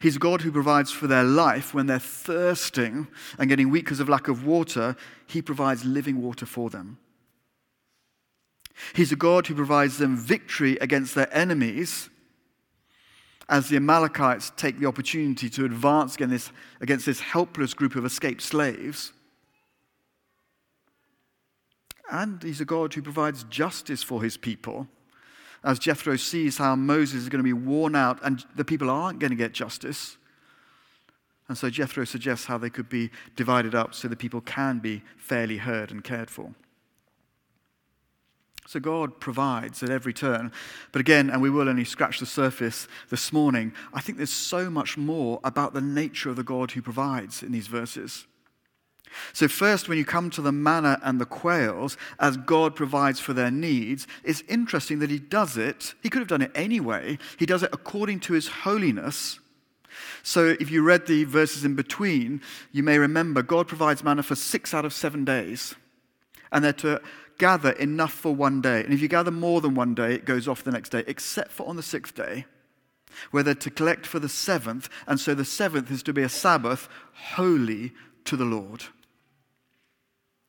He's 0.00 0.16
a 0.16 0.18
God 0.20 0.42
who 0.42 0.52
provides 0.52 0.90
for 0.90 1.06
their 1.06 1.24
life 1.24 1.72
when 1.72 1.86
they're 1.86 1.98
thirsting 1.98 3.06
and 3.38 3.48
getting 3.48 3.70
weak 3.70 3.84
because 3.84 4.00
of 4.00 4.08
lack 4.08 4.28
of 4.28 4.44
water. 4.44 4.96
He 5.26 5.40
provides 5.40 5.84
living 5.84 6.20
water 6.20 6.44
for 6.44 6.68
them. 6.68 6.98
He's 8.94 9.12
a 9.12 9.16
God 9.16 9.46
who 9.46 9.54
provides 9.54 9.98
them 9.98 10.16
victory 10.16 10.76
against 10.80 11.14
their 11.14 11.32
enemies 11.34 12.10
as 13.48 13.68
the 13.68 13.76
Amalekites 13.76 14.52
take 14.56 14.78
the 14.78 14.86
opportunity 14.86 15.50
to 15.50 15.64
advance 15.64 16.14
against 16.14 16.32
this, 16.32 16.52
against 16.80 17.06
this 17.06 17.20
helpless 17.20 17.74
group 17.74 17.96
of 17.96 18.04
escaped 18.04 18.42
slaves. 18.42 19.12
And 22.10 22.42
he's 22.42 22.60
a 22.60 22.64
God 22.64 22.94
who 22.94 23.02
provides 23.02 23.44
justice 23.44 24.02
for 24.02 24.22
his 24.22 24.36
people 24.36 24.88
as 25.64 25.78
Jethro 25.78 26.16
sees 26.16 26.58
how 26.58 26.76
Moses 26.76 27.22
is 27.22 27.28
going 27.28 27.38
to 27.38 27.44
be 27.44 27.54
worn 27.54 27.96
out 27.96 28.20
and 28.22 28.44
the 28.54 28.64
people 28.64 28.90
aren't 28.90 29.18
going 29.18 29.30
to 29.30 29.36
get 29.36 29.52
justice. 29.52 30.18
And 31.48 31.56
so 31.56 31.70
Jethro 31.70 32.04
suggests 32.04 32.46
how 32.46 32.58
they 32.58 32.70
could 32.70 32.88
be 32.88 33.10
divided 33.34 33.74
up 33.74 33.94
so 33.94 34.06
the 34.06 34.16
people 34.16 34.42
can 34.42 34.78
be 34.78 35.02
fairly 35.16 35.56
heard 35.56 35.90
and 35.90 36.04
cared 36.04 36.30
for. 36.30 36.54
So 38.66 38.80
God 38.80 39.20
provides 39.20 39.82
at 39.82 39.90
every 39.90 40.14
turn. 40.14 40.50
But 40.90 41.00
again, 41.00 41.28
and 41.28 41.42
we 41.42 41.50
will 41.50 41.68
only 41.68 41.84
scratch 41.84 42.18
the 42.18 42.26
surface 42.26 42.88
this 43.10 43.32
morning, 43.32 43.74
I 43.92 44.00
think 44.00 44.16
there's 44.16 44.30
so 44.30 44.70
much 44.70 44.96
more 44.96 45.40
about 45.44 45.74
the 45.74 45.82
nature 45.82 46.30
of 46.30 46.36
the 46.36 46.42
God 46.42 46.70
who 46.70 46.80
provides 46.80 47.42
in 47.42 47.52
these 47.52 47.66
verses. 47.66 48.26
So, 49.32 49.48
first, 49.48 49.88
when 49.88 49.98
you 49.98 50.04
come 50.04 50.30
to 50.30 50.42
the 50.42 50.52
manna 50.52 50.98
and 51.02 51.20
the 51.20 51.26
quails, 51.26 51.96
as 52.18 52.36
God 52.36 52.74
provides 52.74 53.20
for 53.20 53.32
their 53.32 53.50
needs, 53.50 54.06
it's 54.24 54.42
interesting 54.48 54.98
that 55.00 55.10
He 55.10 55.18
does 55.18 55.56
it. 55.56 55.94
He 56.02 56.10
could 56.10 56.20
have 56.20 56.28
done 56.28 56.42
it 56.42 56.50
anyway. 56.54 57.18
He 57.38 57.46
does 57.46 57.62
it 57.62 57.70
according 57.72 58.20
to 58.20 58.32
His 58.32 58.48
holiness. 58.48 59.38
So, 60.22 60.56
if 60.58 60.70
you 60.70 60.82
read 60.82 61.06
the 61.06 61.24
verses 61.24 61.64
in 61.64 61.76
between, 61.76 62.40
you 62.72 62.82
may 62.82 62.98
remember 62.98 63.42
God 63.42 63.68
provides 63.68 64.02
manna 64.02 64.22
for 64.22 64.34
six 64.34 64.74
out 64.74 64.84
of 64.84 64.92
seven 64.92 65.24
days. 65.24 65.74
And 66.50 66.64
they're 66.64 66.72
to 66.74 67.00
gather 67.38 67.72
enough 67.72 68.12
for 68.12 68.34
one 68.34 68.60
day. 68.60 68.82
And 68.82 68.92
if 68.92 69.00
you 69.00 69.08
gather 69.08 69.30
more 69.30 69.60
than 69.60 69.74
one 69.74 69.94
day, 69.94 70.14
it 70.14 70.24
goes 70.24 70.48
off 70.48 70.64
the 70.64 70.72
next 70.72 70.90
day, 70.90 71.04
except 71.06 71.50
for 71.50 71.66
on 71.66 71.76
the 71.76 71.82
sixth 71.82 72.14
day, 72.14 72.46
where 73.30 73.42
they're 73.42 73.54
to 73.54 73.70
collect 73.70 74.06
for 74.06 74.18
the 74.18 74.28
seventh. 74.28 74.88
And 75.06 75.18
so 75.18 75.34
the 75.34 75.44
seventh 75.44 75.90
is 75.90 76.02
to 76.04 76.12
be 76.12 76.22
a 76.22 76.28
Sabbath 76.28 76.88
holy 77.12 77.92
to 78.24 78.36
the 78.36 78.44
Lord. 78.44 78.84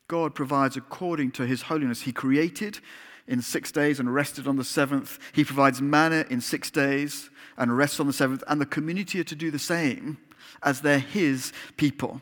God 0.08 0.36
provides 0.36 0.78
according 0.78 1.32
to 1.32 1.46
his 1.46 1.64
holiness. 1.64 2.02
He 2.02 2.12
created 2.12 2.80
in 3.28 3.42
six 3.42 3.72
days 3.72 4.00
and 4.00 4.14
rested 4.14 4.48
on 4.48 4.56
the 4.56 4.64
seventh. 4.64 5.18
He 5.34 5.44
provides 5.44 5.82
manna 5.82 6.26
in 6.30 6.42
six 6.42 6.70
days 6.70 7.30
and 7.58 7.76
rests 7.76 8.00
on 8.00 8.08
the 8.08 8.14
seventh. 8.14 8.44
And 8.48 8.62
the 8.62 8.66
community 8.68 9.20
are 9.20 9.26
to 9.26 9.36
do 9.36 9.50
the 9.50 9.60
same 9.60 10.20
as 10.62 10.82
they're 10.82 11.00
his 11.00 11.52
people. 11.76 12.22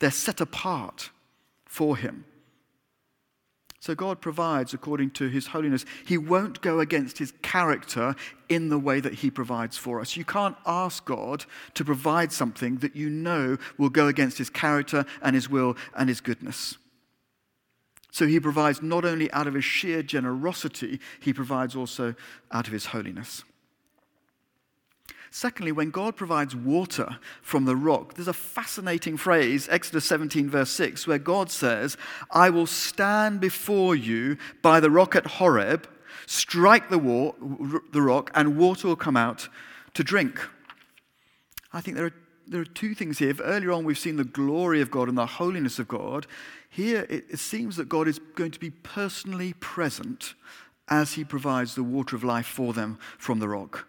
They're 0.00 0.10
set 0.10 0.40
apart 0.40 1.10
for 1.64 1.96
him. 1.96 2.24
So 3.80 3.94
God 3.94 4.20
provides 4.20 4.74
according 4.74 5.12
to 5.12 5.28
his 5.28 5.48
holiness. 5.48 5.86
He 6.04 6.18
won't 6.18 6.60
go 6.60 6.80
against 6.80 7.16
his 7.16 7.32
character 7.40 8.14
in 8.50 8.68
the 8.68 8.78
way 8.78 9.00
that 9.00 9.14
he 9.14 9.30
provides 9.30 9.78
for 9.78 10.00
us. 10.00 10.18
You 10.18 10.24
can't 10.24 10.56
ask 10.66 11.02
God 11.06 11.46
to 11.74 11.84
provide 11.84 12.30
something 12.30 12.76
that 12.78 12.94
you 12.94 13.08
know 13.08 13.56
will 13.78 13.88
go 13.88 14.06
against 14.06 14.36
his 14.36 14.50
character 14.50 15.06
and 15.22 15.34
his 15.34 15.48
will 15.48 15.78
and 15.96 16.10
his 16.10 16.20
goodness. 16.20 16.76
So 18.12 18.26
he 18.26 18.38
provides 18.38 18.82
not 18.82 19.06
only 19.06 19.32
out 19.32 19.46
of 19.46 19.54
his 19.54 19.64
sheer 19.64 20.02
generosity, 20.02 21.00
he 21.20 21.32
provides 21.32 21.74
also 21.74 22.14
out 22.52 22.66
of 22.66 22.74
his 22.74 22.86
holiness. 22.86 23.44
Secondly, 25.32 25.70
when 25.70 25.90
God 25.90 26.16
provides 26.16 26.56
water 26.56 27.18
from 27.40 27.64
the 27.64 27.76
rock, 27.76 28.14
there's 28.14 28.26
a 28.26 28.32
fascinating 28.32 29.16
phrase, 29.16 29.68
Exodus 29.70 30.04
17, 30.06 30.50
verse 30.50 30.70
6, 30.70 31.06
where 31.06 31.18
God 31.18 31.50
says, 31.50 31.96
I 32.32 32.50
will 32.50 32.66
stand 32.66 33.40
before 33.40 33.94
you 33.94 34.36
by 34.60 34.80
the 34.80 34.90
rock 34.90 35.14
at 35.14 35.26
Horeb, 35.26 35.88
strike 36.26 36.90
the, 36.90 36.98
war, 36.98 37.36
the 37.92 38.02
rock, 38.02 38.32
and 38.34 38.58
water 38.58 38.88
will 38.88 38.96
come 38.96 39.16
out 39.16 39.48
to 39.94 40.02
drink. 40.02 40.40
I 41.72 41.80
think 41.80 41.96
there 41.96 42.06
are, 42.06 42.14
there 42.48 42.60
are 42.62 42.64
two 42.64 42.96
things 42.96 43.20
here. 43.20 43.30
If 43.30 43.40
earlier 43.42 43.70
on 43.70 43.84
we've 43.84 43.96
seen 43.96 44.16
the 44.16 44.24
glory 44.24 44.80
of 44.80 44.90
God 44.90 45.08
and 45.08 45.16
the 45.16 45.26
holiness 45.26 45.78
of 45.78 45.86
God, 45.86 46.26
here 46.68 47.06
it, 47.08 47.26
it 47.30 47.38
seems 47.38 47.76
that 47.76 47.88
God 47.88 48.08
is 48.08 48.18
going 48.34 48.50
to 48.50 48.60
be 48.60 48.70
personally 48.70 49.52
present 49.52 50.34
as 50.88 51.12
he 51.12 51.22
provides 51.22 51.76
the 51.76 51.84
water 51.84 52.16
of 52.16 52.24
life 52.24 52.46
for 52.46 52.72
them 52.72 52.98
from 53.16 53.38
the 53.38 53.48
rock. 53.48 53.86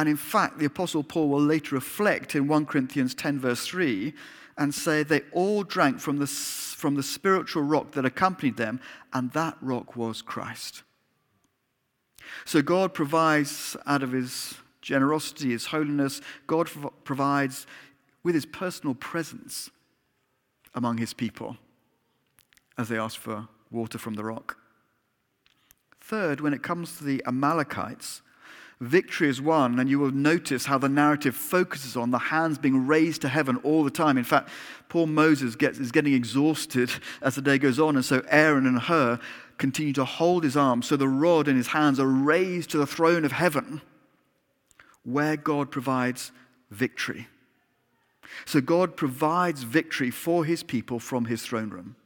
And 0.00 0.08
in 0.08 0.16
fact, 0.16 0.58
the 0.58 0.64
Apostle 0.64 1.04
Paul 1.04 1.28
will 1.28 1.42
later 1.42 1.74
reflect 1.74 2.34
in 2.34 2.48
1 2.48 2.64
Corinthians 2.64 3.14
10, 3.14 3.38
verse 3.38 3.66
3, 3.66 4.14
and 4.56 4.74
say 4.74 5.02
they 5.02 5.20
all 5.30 5.62
drank 5.62 6.00
from 6.00 6.16
the, 6.16 6.26
from 6.26 6.94
the 6.94 7.02
spiritual 7.02 7.64
rock 7.64 7.92
that 7.92 8.06
accompanied 8.06 8.56
them, 8.56 8.80
and 9.12 9.30
that 9.32 9.58
rock 9.60 9.96
was 9.96 10.22
Christ. 10.22 10.84
So 12.46 12.62
God 12.62 12.94
provides 12.94 13.76
out 13.84 14.02
of 14.02 14.12
his 14.12 14.54
generosity, 14.80 15.50
his 15.50 15.66
holiness, 15.66 16.22
God 16.46 16.70
provides 17.04 17.66
with 18.22 18.34
his 18.34 18.46
personal 18.46 18.94
presence 18.94 19.68
among 20.74 20.96
his 20.96 21.12
people 21.12 21.58
as 22.78 22.88
they 22.88 22.96
ask 22.96 23.20
for 23.20 23.48
water 23.70 23.98
from 23.98 24.14
the 24.14 24.24
rock. 24.24 24.56
Third, 26.00 26.40
when 26.40 26.54
it 26.54 26.62
comes 26.62 26.96
to 26.96 27.04
the 27.04 27.22
Amalekites, 27.26 28.22
victory 28.80 29.28
is 29.28 29.40
won, 29.40 29.78
and 29.78 29.90
you 29.90 29.98
will 29.98 30.10
notice 30.10 30.66
how 30.66 30.78
the 30.78 30.88
narrative 30.88 31.36
focuses 31.36 31.96
on 31.96 32.10
the 32.10 32.18
hands 32.18 32.58
being 32.58 32.86
raised 32.86 33.20
to 33.22 33.28
heaven 33.28 33.56
all 33.58 33.84
the 33.84 33.90
time. 33.90 34.16
In 34.16 34.24
fact, 34.24 34.48
poor 34.88 35.06
Moses 35.06 35.54
gets, 35.54 35.78
is 35.78 35.92
getting 35.92 36.14
exhausted 36.14 36.90
as 37.22 37.34
the 37.34 37.42
day 37.42 37.58
goes 37.58 37.78
on, 37.78 37.96
and 37.96 38.04
so 38.04 38.22
Aaron 38.28 38.66
and 38.66 38.80
Hur 38.80 39.20
continue 39.58 39.92
to 39.92 40.04
hold 40.04 40.44
his 40.44 40.56
arms, 40.56 40.86
so 40.86 40.96
the 40.96 41.08
rod 41.08 41.46
in 41.46 41.56
his 41.56 41.68
hands 41.68 42.00
are 42.00 42.06
raised 42.06 42.70
to 42.70 42.78
the 42.78 42.86
throne 42.86 43.24
of 43.24 43.32
heaven, 43.32 43.82
where 45.04 45.36
God 45.36 45.70
provides 45.70 46.32
victory. 46.70 47.28
So 48.46 48.60
God 48.60 48.96
provides 48.96 49.62
victory 49.62 50.10
for 50.10 50.44
his 50.44 50.62
people 50.62 50.98
from 50.98 51.26
his 51.26 51.42
throne 51.42 51.68
room. 51.68 51.96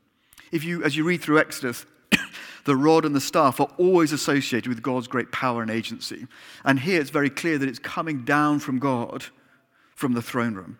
If 0.50 0.64
you, 0.64 0.82
as 0.82 0.96
you 0.96 1.04
read 1.04 1.20
through 1.20 1.38
Exodus, 1.38 1.86
the 2.64 2.76
rod 2.76 3.04
and 3.04 3.14
the 3.14 3.20
staff 3.20 3.60
are 3.60 3.70
always 3.78 4.12
associated 4.12 4.68
with 4.68 4.82
God's 4.82 5.08
great 5.08 5.32
power 5.32 5.62
and 5.62 5.70
agency. 5.70 6.26
And 6.64 6.80
here 6.80 7.00
it's 7.00 7.10
very 7.10 7.30
clear 7.30 7.58
that 7.58 7.68
it's 7.68 7.78
coming 7.78 8.24
down 8.24 8.60
from 8.60 8.78
God 8.78 9.26
from 9.94 10.12
the 10.12 10.22
throne 10.22 10.54
room. 10.54 10.78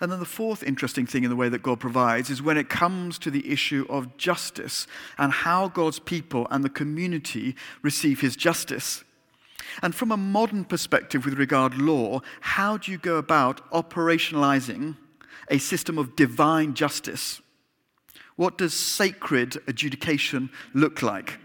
And 0.00 0.10
then 0.12 0.20
the 0.20 0.24
fourth 0.24 0.62
interesting 0.62 1.06
thing 1.06 1.24
in 1.24 1.30
the 1.30 1.36
way 1.36 1.48
that 1.48 1.62
God 1.62 1.80
provides 1.80 2.30
is 2.30 2.42
when 2.42 2.56
it 2.56 2.68
comes 2.68 3.18
to 3.18 3.30
the 3.30 3.50
issue 3.50 3.86
of 3.88 4.16
justice 4.16 4.86
and 5.16 5.32
how 5.32 5.68
God's 5.68 5.98
people 5.98 6.46
and 6.50 6.64
the 6.64 6.70
community 6.70 7.56
receive 7.82 8.20
his 8.20 8.36
justice. 8.36 9.04
And 9.82 9.94
from 9.94 10.12
a 10.12 10.16
modern 10.16 10.64
perspective 10.64 11.24
with 11.24 11.38
regard 11.38 11.72
to 11.72 11.78
law, 11.78 12.20
how 12.40 12.76
do 12.76 12.90
you 12.90 12.98
go 12.98 13.16
about 13.16 13.68
operationalizing 13.70 14.96
a 15.50 15.58
system 15.58 15.98
of 15.98 16.16
divine 16.16 16.74
justice? 16.74 17.40
What 18.38 18.56
does 18.56 18.72
sacred 18.72 19.60
adjudication 19.66 20.50
look 20.72 21.02
like? 21.02 21.40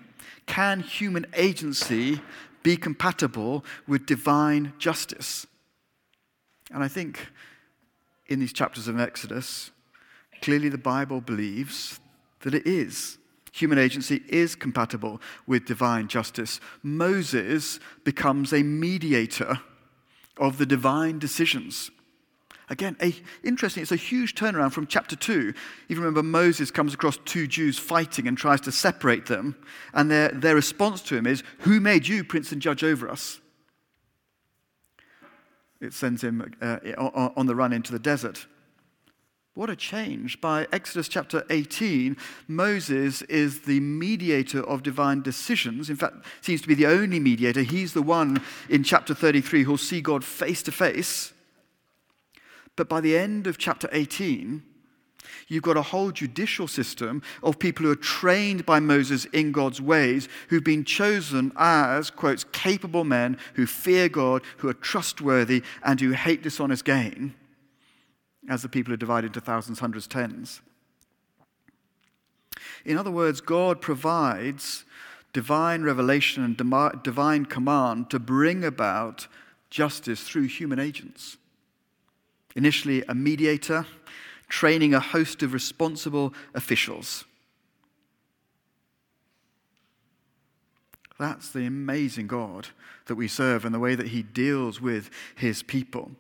Can 0.45 0.79
human 0.81 1.25
agency 1.33 2.21
be 2.62 2.77
compatible 2.77 3.65
with 3.88 4.05
divine 4.05 4.73
justice? 4.77 5.47
And 6.71 6.83
I 6.83 6.88
think 6.88 7.31
in 8.27 8.39
these 8.39 8.53
chapters 8.53 8.88
of 8.88 9.00
Exodus, 9.00 9.71
clearly 10.43 10.69
the 10.69 10.77
Bible 10.77 11.19
believes 11.19 12.00
that 12.41 12.53
it 12.53 12.67
is. 12.67 13.17
Human 13.53 13.79
agency 13.79 14.21
is 14.27 14.53
compatible 14.53 15.19
with 15.47 15.65
divine 15.65 16.07
justice. 16.07 16.59
Moses 16.83 17.79
becomes 18.03 18.53
a 18.53 18.62
mediator 18.62 19.62
of 20.38 20.59
the 20.59 20.67
divine 20.67 21.17
decisions. 21.17 21.89
Again, 22.70 22.96
a, 23.01 23.13
interesting, 23.43 23.84
it's 23.84 23.91
a 23.91 23.98
huge 23.98 24.36
turnaround 24.36 24.72
from 24.72 24.88
chapter 24.88 25.15
2. 25.15 25.50
If 25.50 25.55
You 25.89 25.98
remember 25.98 26.24
Moses 26.24 26.72
comes 26.72 26.93
across 26.93 27.17
two 27.25 27.46
Jews 27.46 27.77
fighting 27.77 28.27
and 28.27 28.38
tries 28.38 28.62
to 28.62 28.72
separate 28.72 29.25
them, 29.25 29.55
and 29.93 30.10
their, 30.10 30.29
their 30.29 30.55
response 30.55 31.01
to 31.03 31.17
him 31.17 31.27
is, 31.27 31.43
Who 31.60 31.79
made 31.79 32.08
you 32.08 32.24
prince 32.24 32.51
and 32.51 32.62
judge 32.62 32.84
over 32.84 33.10
us? 33.10 33.41
It 35.82 35.93
sends 35.93 36.24
him 36.24 36.53
uh, 36.62 36.77
on 37.36 37.46
the 37.46 37.55
run 37.55 37.74
into 37.74 37.91
the 37.91 38.00
desert. 38.00 38.48
What 39.55 39.70
a 39.70 39.75
change. 39.75 40.41
By 40.41 40.65
Exodus 40.72 41.08
chapter 41.08 41.46
18, 41.50 42.17
Moses 42.48 43.22
is 43.24 43.62
the 43.62 43.82
mediator 43.82 44.63
of 44.63 44.82
divine 44.82 45.22
decisions. 45.22 45.91
In 45.91 45.96
fact, 45.96 46.25
seems 46.41 46.62
to 46.62 46.67
be 46.67 46.74
the 46.74 46.88
only 46.88 47.20
mediator. 47.20 47.62
He's 47.62 47.93
the 47.93 48.01
one 48.01 48.41
in 48.67 48.84
chapter 48.84 49.13
33 49.13 49.63
who'll 49.63 49.77
see 49.77 50.01
God 50.01 50.24
face 50.24 50.63
to 50.63 50.72
face. 50.72 51.32
But 52.75 52.90
by 52.90 53.01
the 53.01 53.18
end 53.18 53.48
of 53.48 53.57
chapter 53.57 53.88
18, 53.92 54.64
you've 55.48 55.64
got 55.64 55.77
a 55.77 55.83
whole 55.83 56.12
judicial 56.12 56.68
system 56.68 57.22
of 57.44 57.59
people 57.59 57.86
who 57.86 57.92
are 57.92 57.96
trained 57.96 58.66
by 58.66 58.79
Moses 58.79 59.25
in 59.25 59.51
God's 59.51 59.79
ways, 59.79 60.27
who've 60.50 60.64
been 60.64 60.83
chosen 60.83 61.51
as, 61.55 62.09
quotes, 62.09 62.44
capable 62.46 63.03
men 63.03 63.38
who 63.53 63.66
fear 63.66 64.09
God, 64.09 64.42
who 64.57 64.70
are 64.70 64.74
trustworthy, 64.74 65.64
and 65.83 66.00
who 66.01 66.12
hate 66.12 66.42
dishonest 66.42 66.83
gain, 66.83 67.36
as 68.50 68.62
the 68.62 68.70
people 68.70 68.94
are 68.94 68.98
divided 68.98 69.27
into 69.27 69.42
thousands, 69.42 69.79
hundreds, 69.79 70.07
tens. 70.07 70.62
In 72.86 72.98
other 72.98 73.12
words, 73.12 73.40
God 73.40 73.81
provides 73.81 74.83
divine 75.31 75.83
revelation 75.83 76.44
and 76.44 76.57
divine 77.03 77.46
command 77.46 78.09
to 78.09 78.20
bring 78.20 78.64
about 78.64 79.27
justice 79.70 80.22
through 80.24 80.44
human 80.44 80.79
agents. 80.79 81.38
Initially, 82.55 83.03
a 83.07 83.16
mediator, 83.16 83.85
training 84.48 84.94
a 84.94 85.00
host 85.00 85.42
of 85.42 85.53
responsible 85.53 86.33
officials. 86.53 87.25
That's 91.20 91.50
the 91.50 91.66
amazing 91.66 92.27
God 92.27 92.68
that 93.05 93.16
we 93.16 93.27
serve 93.27 93.66
and 93.66 93.74
the 93.74 93.79
way 93.79 93.96
that 93.96 94.07
He 94.07 94.24
deals 94.24 94.81
with 94.81 95.09
His 95.35 95.63
people. 95.63 96.11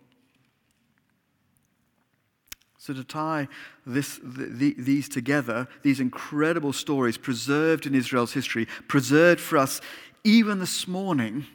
So, 2.77 2.93
to 2.93 3.03
tie 3.03 3.47
this, 3.85 4.19
the, 4.21 4.75
these 4.77 5.07
together, 5.07 5.67
these 5.83 6.01
incredible 6.01 6.73
stories 6.73 7.17
preserved 7.17 7.85
in 7.85 7.95
Israel's 7.95 8.33
history, 8.33 8.67
preserved 8.87 9.39
for 9.39 9.57
us 9.57 9.79
even 10.25 10.59
this 10.59 10.87
morning 10.87 11.45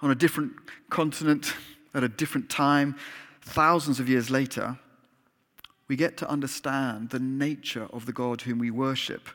on 0.00 0.10
a 0.10 0.14
different 0.14 0.52
continent, 0.88 1.52
at 1.92 2.04
a 2.04 2.08
different 2.08 2.48
time, 2.48 2.96
thousands 3.44 4.00
of 4.00 4.08
years 4.08 4.30
later, 4.30 4.78
we 5.86 5.96
get 5.96 6.16
to 6.18 6.28
understand 6.28 7.10
the 7.10 7.18
nature 7.18 7.88
of 7.92 8.06
the 8.06 8.12
God 8.12 8.42
whom 8.42 8.58
we 8.58 8.70
worship 8.70 9.28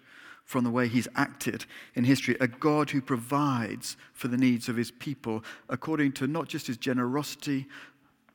from 0.44 0.64
the 0.64 0.72
way 0.72 0.88
he's 0.88 1.08
acted 1.16 1.66
in 1.94 2.04
history, 2.04 2.36
a 2.40 2.48
God 2.48 2.90
who 2.90 3.02
provides 3.02 3.96
for 4.14 4.28
the 4.28 4.38
needs 4.38 4.68
of 4.68 4.76
his 4.76 4.90
people 4.90 5.44
according 5.70 6.12
to 6.14 6.26
not 6.26 6.48
just 6.48 6.66
his 6.66 6.78
generosity, 6.78 7.68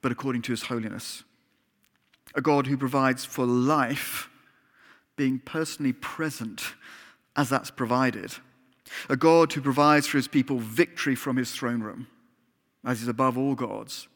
but 0.01 0.13
according 0.13 0.43
to 0.43 0.53
his 0.53 0.63
holiness. 0.63 1.25
A 2.37 2.41
God 2.41 2.69
who 2.69 2.77
provides 2.77 3.25
for 3.25 3.45
life, 3.45 4.29
being 5.17 5.41
personally 5.41 5.93
present 5.93 6.75
as 7.35 7.49
that's 7.49 7.71
provided. 7.71 8.33
A 9.09 9.17
God 9.17 9.53
who 9.53 9.61
provides 9.61 10.07
for 10.07 10.19
his 10.19 10.29
people 10.29 10.59
victory 10.59 11.17
from 11.17 11.37
his 11.37 11.51
throne 11.51 11.81
room, 11.81 12.07
as 12.85 13.03
is 13.03 13.09
above 13.09 13.37
all 13.37 13.57
gods 13.57 14.07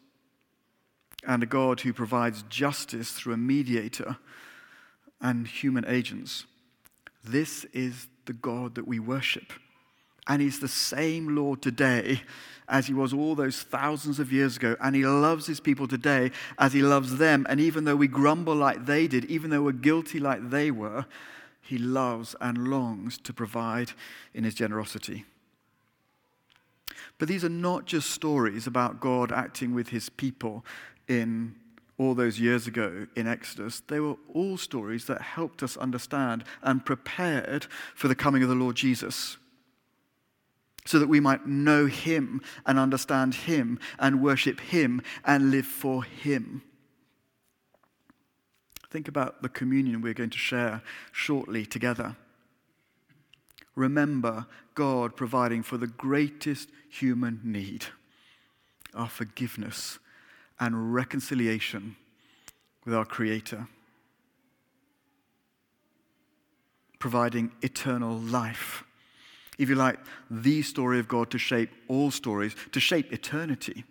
and 1.26 1.42
a 1.42 1.46
God 1.46 1.80
who 1.80 1.92
provides 1.92 2.44
justice 2.48 3.12
through 3.12 3.34
a 3.34 3.38
mediator 3.38 4.16
and 5.20 5.46
human 5.46 5.84
agents. 5.86 6.44
This 7.24 7.64
is 7.72 8.08
the 8.26 8.32
God 8.32 8.74
that 8.76 8.86
we 8.86 8.98
worship. 8.98 9.52
And 10.26 10.42
he's 10.42 10.60
the 10.60 10.68
same 10.68 11.34
Lord 11.34 11.62
today 11.62 12.22
as 12.68 12.86
he 12.86 12.92
was 12.92 13.14
all 13.14 13.34
those 13.34 13.62
thousands 13.62 14.20
of 14.20 14.30
years 14.30 14.56
ago. 14.58 14.76
And 14.80 14.94
he 14.94 15.06
loves 15.06 15.46
his 15.46 15.58
people 15.58 15.88
today 15.88 16.30
as 16.58 16.74
he 16.74 16.82
loves 16.82 17.16
them. 17.16 17.46
And 17.48 17.60
even 17.60 17.84
though 17.84 17.96
we 17.96 18.08
grumble 18.08 18.54
like 18.54 18.84
they 18.84 19.08
did, 19.08 19.24
even 19.24 19.50
though 19.50 19.62
we're 19.62 19.72
guilty 19.72 20.20
like 20.20 20.50
they 20.50 20.70
were, 20.70 21.06
he 21.62 21.78
loves 21.78 22.36
and 22.40 22.68
longs 22.68 23.18
to 23.18 23.32
provide 23.32 23.92
in 24.34 24.44
his 24.44 24.54
generosity. 24.54 25.24
But 27.18 27.28
these 27.28 27.44
are 27.44 27.50
not 27.50 27.84
just 27.84 28.10
stories 28.10 28.66
about 28.66 29.00
God 29.00 29.32
acting 29.32 29.74
with 29.74 29.88
his 29.88 30.08
people 30.08 30.64
in 31.08 31.54
all 31.98 32.14
those 32.14 32.38
years 32.38 32.66
ago 32.66 33.06
in 33.16 33.26
Exodus, 33.26 33.82
they 33.88 33.98
were 33.98 34.16
all 34.32 34.56
stories 34.56 35.06
that 35.06 35.20
helped 35.20 35.62
us 35.62 35.76
understand 35.76 36.44
and 36.62 36.86
prepared 36.86 37.66
for 37.94 38.06
the 38.06 38.14
coming 38.14 38.42
of 38.42 38.48
the 38.48 38.54
Lord 38.54 38.76
Jesus. 38.76 39.36
So 40.86 40.98
that 40.98 41.08
we 41.08 41.20
might 41.20 41.46
know 41.46 41.86
him 41.86 42.40
and 42.64 42.78
understand 42.78 43.34
him 43.34 43.78
and 43.98 44.22
worship 44.22 44.60
him 44.60 45.02
and 45.24 45.50
live 45.50 45.66
for 45.66 46.04
him. 46.04 46.62
Think 48.90 49.06
about 49.06 49.42
the 49.42 49.50
communion 49.50 50.00
we're 50.00 50.14
going 50.14 50.30
to 50.30 50.38
share 50.38 50.82
shortly 51.12 51.66
together. 51.66 52.16
Remember 53.74 54.46
God 54.74 55.14
providing 55.14 55.62
for 55.62 55.76
the 55.76 55.86
greatest 55.86 56.70
human 56.88 57.40
need 57.44 57.86
our 58.94 59.08
forgiveness 59.08 59.98
and 60.60 60.94
reconciliation 60.94 61.96
with 62.84 62.94
our 62.94 63.04
Creator, 63.04 63.68
providing 66.98 67.52
eternal 67.62 68.16
life. 68.16 68.84
If 69.58 69.68
you 69.68 69.74
like, 69.74 69.98
the 70.30 70.62
story 70.62 70.98
of 71.00 71.08
God 71.08 71.30
to 71.30 71.38
shape 71.38 71.70
all 71.88 72.10
stories, 72.10 72.54
to 72.72 72.80
shape 72.80 73.12
eternity, 73.12 73.84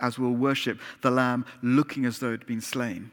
as 0.00 0.18
we'll 0.18 0.30
worship 0.30 0.80
the 1.02 1.10
Lamb 1.10 1.44
looking 1.62 2.04
as 2.04 2.18
though 2.18 2.32
it 2.32 2.40
had 2.40 2.46
been 2.46 2.60
slain. 2.60 3.10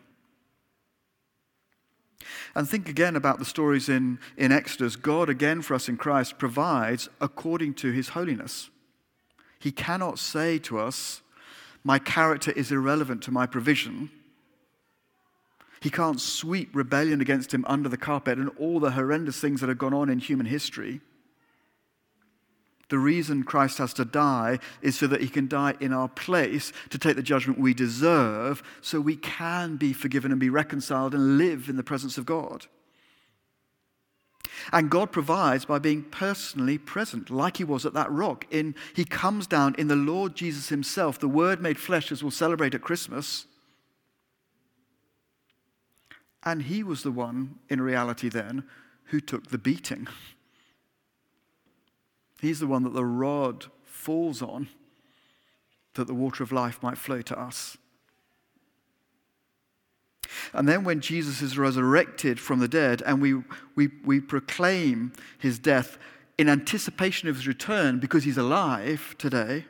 And 2.55 2.69
think 2.69 2.87
again 2.87 3.15
about 3.15 3.39
the 3.39 3.45
stories 3.45 3.89
in, 3.89 4.19
in 4.37 4.51
Exodus. 4.51 4.95
God, 4.95 5.29
again, 5.29 5.61
for 5.61 5.73
us 5.73 5.89
in 5.89 5.97
Christ, 5.97 6.37
provides 6.37 7.09
according 7.19 7.73
to 7.75 7.91
his 7.91 8.09
holiness. 8.09 8.69
He 9.59 9.71
cannot 9.71 10.19
say 10.19 10.59
to 10.59 10.79
us, 10.79 11.21
My 11.83 11.99
character 11.99 12.51
is 12.51 12.71
irrelevant 12.71 13.23
to 13.23 13.31
my 13.31 13.45
provision. 13.45 14.11
He 15.81 15.89
can't 15.89 16.21
sweep 16.21 16.75
rebellion 16.75 17.21
against 17.21 17.53
him 17.53 17.65
under 17.67 17.89
the 17.89 17.97
carpet 17.97 18.37
and 18.37 18.51
all 18.59 18.79
the 18.79 18.91
horrendous 18.91 19.39
things 19.39 19.61
that 19.61 19.69
have 19.69 19.79
gone 19.79 19.93
on 19.93 20.09
in 20.09 20.19
human 20.19 20.45
history. 20.45 21.01
The 22.89 22.99
reason 22.99 23.43
Christ 23.43 23.77
has 23.77 23.93
to 23.93 24.05
die 24.05 24.59
is 24.81 24.97
so 24.97 25.07
that 25.07 25.21
he 25.21 25.29
can 25.29 25.47
die 25.47 25.75
in 25.79 25.93
our 25.93 26.09
place 26.09 26.73
to 26.89 26.99
take 26.99 27.15
the 27.15 27.23
judgment 27.23 27.57
we 27.57 27.73
deserve, 27.73 28.61
so 28.81 28.99
we 28.99 29.15
can 29.15 29.77
be 29.77 29.93
forgiven 29.93 30.29
and 30.29 30.41
be 30.41 30.49
reconciled 30.49 31.15
and 31.15 31.37
live 31.37 31.69
in 31.69 31.77
the 31.77 31.83
presence 31.83 32.17
of 32.17 32.25
God. 32.25 32.67
And 34.71 34.89
God 34.89 35.11
provides 35.11 35.65
by 35.65 35.79
being 35.79 36.03
personally 36.03 36.77
present, 36.77 37.29
like 37.29 37.57
he 37.57 37.63
was 37.63 37.85
at 37.85 37.93
that 37.93 38.11
rock. 38.11 38.45
In, 38.51 38.75
he 38.95 39.05
comes 39.05 39.47
down 39.47 39.75
in 39.77 39.87
the 39.87 39.95
Lord 39.95 40.35
Jesus 40.35 40.69
himself, 40.69 41.19
the 41.19 41.27
Word 41.27 41.61
made 41.61 41.79
flesh, 41.79 42.11
as 42.11 42.23
we'll 42.23 42.31
celebrate 42.31 42.75
at 42.75 42.81
Christmas. 42.81 43.45
And 46.43 46.63
he 46.63 46.83
was 46.83 47.03
the 47.03 47.11
one, 47.11 47.59
in 47.69 47.81
reality, 47.81 48.29
then, 48.29 48.63
who 49.05 49.19
took 49.19 49.47
the 49.47 49.57
beating. 49.57 50.07
He's 52.39 52.59
the 52.59 52.67
one 52.67 52.83
that 52.83 52.93
the 52.93 53.05
rod 53.05 53.67
falls 53.85 54.41
on, 54.41 54.67
that 55.93 56.07
the 56.07 56.13
water 56.13 56.43
of 56.43 56.51
life 56.51 56.81
might 56.81 56.97
flow 56.97 57.21
to 57.21 57.39
us. 57.39 57.77
And 60.53 60.67
then 60.67 60.83
when 60.83 61.01
Jesus 61.01 61.41
is 61.41 61.57
resurrected 61.57 62.39
from 62.39 62.59
the 62.59 62.67
dead 62.67 63.01
and 63.05 63.21
we, 63.21 63.35
we, 63.75 63.89
we 64.05 64.19
proclaim 64.19 65.13
his 65.37 65.59
death 65.59 65.97
in 66.37 66.49
anticipation 66.49 67.29
of 67.29 67.35
his 67.35 67.47
return 67.47 67.99
because 67.99 68.23
he's 68.23 68.37
alive 68.37 69.15
today, 69.17 69.65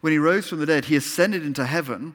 when 0.00 0.12
he 0.12 0.18
rose 0.18 0.48
from 0.48 0.60
the 0.60 0.66
dead, 0.66 0.84
he 0.86 0.96
ascended 0.96 1.44
into 1.44 1.66
heaven 1.66 2.14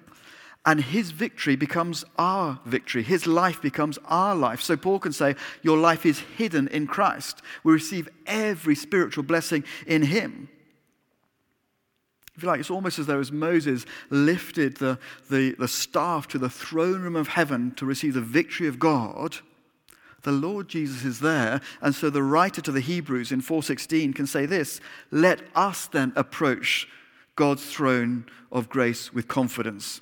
and 0.66 0.82
his 0.82 1.12
victory 1.12 1.56
becomes 1.56 2.04
our 2.18 2.60
victory. 2.66 3.04
His 3.04 3.28
life 3.28 3.62
becomes 3.62 4.00
our 4.06 4.36
life. 4.36 4.62
So 4.62 4.76
Paul 4.76 5.00
can 5.00 5.14
say, 5.14 5.36
Your 5.62 5.78
life 5.78 6.06
is 6.06 6.20
hidden 6.20 6.68
in 6.70 6.88
Christ. 6.88 7.42
We 7.64 7.74
receive 7.74 8.10
every 8.26 8.76
spiritual 8.76 9.24
blessing 9.24 9.64
in 9.86 10.02
him. 10.02 10.50
If 12.36 12.44
you 12.44 12.50
like, 12.50 12.60
it's 12.60 12.70
almost 12.70 13.00
as 13.00 13.06
though 13.06 13.20
as 13.20 13.32
Moses 13.32 13.86
lifted 14.10 14.78
the, 14.78 15.00
the, 15.30 15.56
the 15.58 15.68
staff 15.68 16.28
to 16.30 16.38
the 16.38 16.50
throne 16.50 17.02
room 17.02 17.16
of 17.16 17.30
heaven 17.30 17.72
to 17.76 17.86
receive 17.86 18.14
the 18.14 18.22
victory 18.22 18.68
of 18.68 18.78
God, 18.78 19.38
the 20.24 20.32
Lord 20.32 20.68
Jesus 20.68 21.06
is 21.06 21.22
there. 21.22 21.62
And 21.82 21.96
so 21.96 22.10
the 22.10 22.24
writer 22.24 22.62
to 22.62 22.72
the 22.72 22.82
Hebrews 22.82 23.32
in 23.32 23.42
416 23.42 24.14
can 24.14 24.28
say 24.28 24.46
this 24.46 24.82
Let 25.12 25.42
us 25.56 25.88
then 25.88 26.12
approach 26.16 26.90
God's 27.36 27.66
throne 27.66 28.26
of 28.52 28.70
grace 28.70 29.14
with 29.14 29.28
confidence 29.28 30.02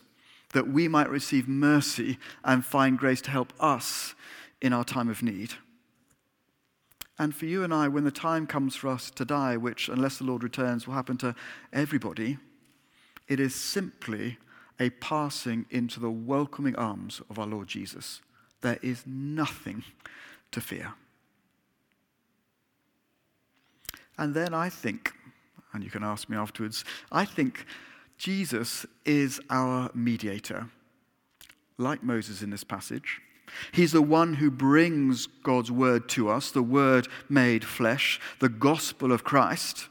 that 0.54 0.67
we 0.67 0.88
might 0.88 1.10
receive 1.10 1.48
mercy 1.48 2.17
and 2.43 2.65
find 2.65 2.98
grace 2.98 3.22
to 3.22 3.32
help 3.32 3.54
us 3.60 4.15
in 4.62 4.72
our 4.72 4.84
time 4.84 5.10
of 5.10 5.22
need. 5.22 5.54
And 7.19 7.36
for 7.36 7.45
you 7.45 7.63
and 7.63 7.73
I, 7.73 7.88
when 7.88 8.06
the 8.06 8.12
time 8.12 8.47
comes 8.47 8.76
for 8.76 8.88
us 8.88 9.12
to 9.12 9.26
die, 9.26 9.56
which, 9.56 9.88
unless 9.88 10.17
the 10.17 10.23
Lord 10.23 10.43
returns, 10.43 10.88
will 10.88 10.95
happen 10.95 11.17
to 11.17 11.36
everybody, 11.71 12.38
it 13.28 13.39
is 13.39 13.54
simply 13.54 14.38
a 14.80 14.89
passing 14.89 15.65
into 15.69 15.99
the 15.99 16.10
welcoming 16.10 16.76
arms 16.76 17.21
of 17.30 17.38
our 17.38 17.45
Lord 17.45 17.67
Jesus. 17.67 18.21
There 18.62 18.80
is 18.82 19.04
nothing 19.06 19.84
to 20.52 20.60
fear. 20.60 20.93
And 24.17 24.34
then 24.34 24.54
I 24.54 24.69
think, 24.69 25.13
and 25.73 25.84
you 25.84 25.89
can 25.89 26.04
ask 26.04 26.30
me 26.30 26.38
afterwards, 26.38 26.84
I 27.12 27.26
think 27.26 27.65
Jesus 28.17 28.86
is 29.06 29.39
our 29.49 29.89
mediator, 29.93 30.69
like 31.78 32.04
Moses 32.04 32.41
in 32.41 32.49
this 32.49 32.63
passage. 32.63 33.21
He's 33.72 33.92
the 33.92 34.02
one 34.02 34.36
who 34.36 34.50
brings 34.50 35.28
God's 35.28 35.72
word 35.72 36.10
to 36.10 36.30
us, 36.30 36.52
the 36.52 36.64
word 36.64 37.08
made 37.30 37.64
flesh, 37.64 38.20
the 38.40 38.50
gospel 38.50 39.12
of 39.12 39.24
Christ. 39.24 39.90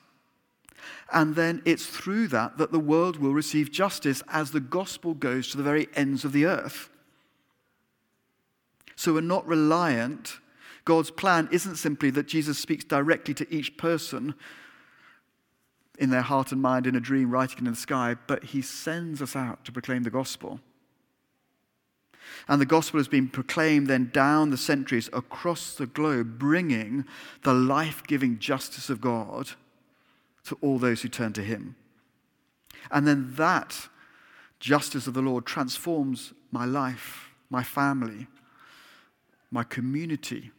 And 1.12 1.36
then 1.36 1.62
it's 1.64 1.86
through 1.86 2.28
that 2.28 2.58
that 2.58 2.72
the 2.72 2.78
world 2.78 3.18
will 3.18 3.34
receive 3.34 3.70
justice 3.70 4.22
as 4.28 4.50
the 4.50 4.60
gospel 4.60 5.14
goes 5.14 5.48
to 5.48 5.56
the 5.56 5.62
very 5.62 5.88
ends 5.94 6.24
of 6.24 6.32
the 6.32 6.46
earth. 6.46 6.88
So 8.96 9.14
we're 9.14 9.20
not 9.20 9.46
reliant. 9.46 10.38
God's 10.84 11.10
plan 11.10 11.48
isn't 11.52 11.76
simply 11.76 12.10
that 12.10 12.26
Jesus 12.26 12.58
speaks 12.58 12.84
directly 12.84 13.34
to 13.34 13.54
each 13.54 13.76
person 13.76 14.34
in 15.98 16.10
their 16.10 16.22
heart 16.22 16.52
and 16.52 16.62
mind 16.62 16.86
in 16.86 16.96
a 16.96 17.00
dream 17.00 17.30
writing 17.30 17.66
in 17.66 17.72
the 17.72 17.76
sky, 17.76 18.16
but 18.26 18.44
he 18.44 18.62
sends 18.62 19.20
us 19.20 19.36
out 19.36 19.64
to 19.64 19.72
proclaim 19.72 20.02
the 20.02 20.10
gospel. 20.10 20.60
And 22.48 22.60
the 22.60 22.66
gospel 22.66 22.98
has 22.98 23.08
been 23.08 23.28
proclaimed 23.28 23.86
then 23.86 24.10
down 24.12 24.50
the 24.50 24.56
centuries 24.56 25.08
across 25.12 25.74
the 25.74 25.86
globe, 25.86 26.38
bringing 26.38 27.04
the 27.42 27.54
life 27.54 28.02
giving 28.06 28.38
justice 28.38 28.90
of 28.90 29.00
God 29.00 29.50
to 30.44 30.58
all 30.60 30.78
those 30.78 31.02
who 31.02 31.08
turn 31.08 31.32
to 31.34 31.42
him. 31.42 31.76
And 32.90 33.06
then 33.06 33.34
that 33.36 33.88
justice 34.60 35.06
of 35.06 35.14
the 35.14 35.22
Lord 35.22 35.46
transforms 35.46 36.32
my 36.50 36.64
life, 36.64 37.30
my 37.50 37.62
family, 37.62 38.26
my 39.50 39.64
community, 39.64 40.50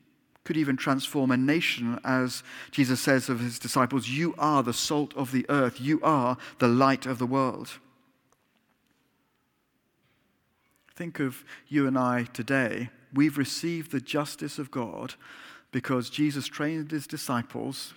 could 0.44 0.58
even 0.58 0.76
transform 0.76 1.32
a 1.32 1.38
nation, 1.38 2.00
as 2.04 2.44
Jesus 2.72 3.00
says 3.00 3.30
of 3.30 3.40
his 3.40 3.60
disciples, 3.60 4.10
You 4.10 4.36
are 4.38 4.62
the 4.62 4.74
salt 4.74 5.14
of 5.16 5.32
the 5.32 5.46
earth, 5.50 5.80
you 5.80 6.02
are 6.04 6.38
the 6.60 6.68
light 6.68 7.06
of 7.06 7.18
the 7.18 7.26
world. 7.26 7.80
Think 11.04 11.20
of 11.20 11.44
you 11.68 11.86
and 11.86 11.98
I 11.98 12.30
today. 12.32 12.90
We've 13.14 13.38
received 13.38 13.92
the 13.92 14.00
justice 14.00 14.58
of 14.58 14.72
God 14.72 15.16
because 15.74 16.10
Jesus 16.10 16.48
trained 16.48 16.92
his 16.92 17.08
disciples, 17.08 17.94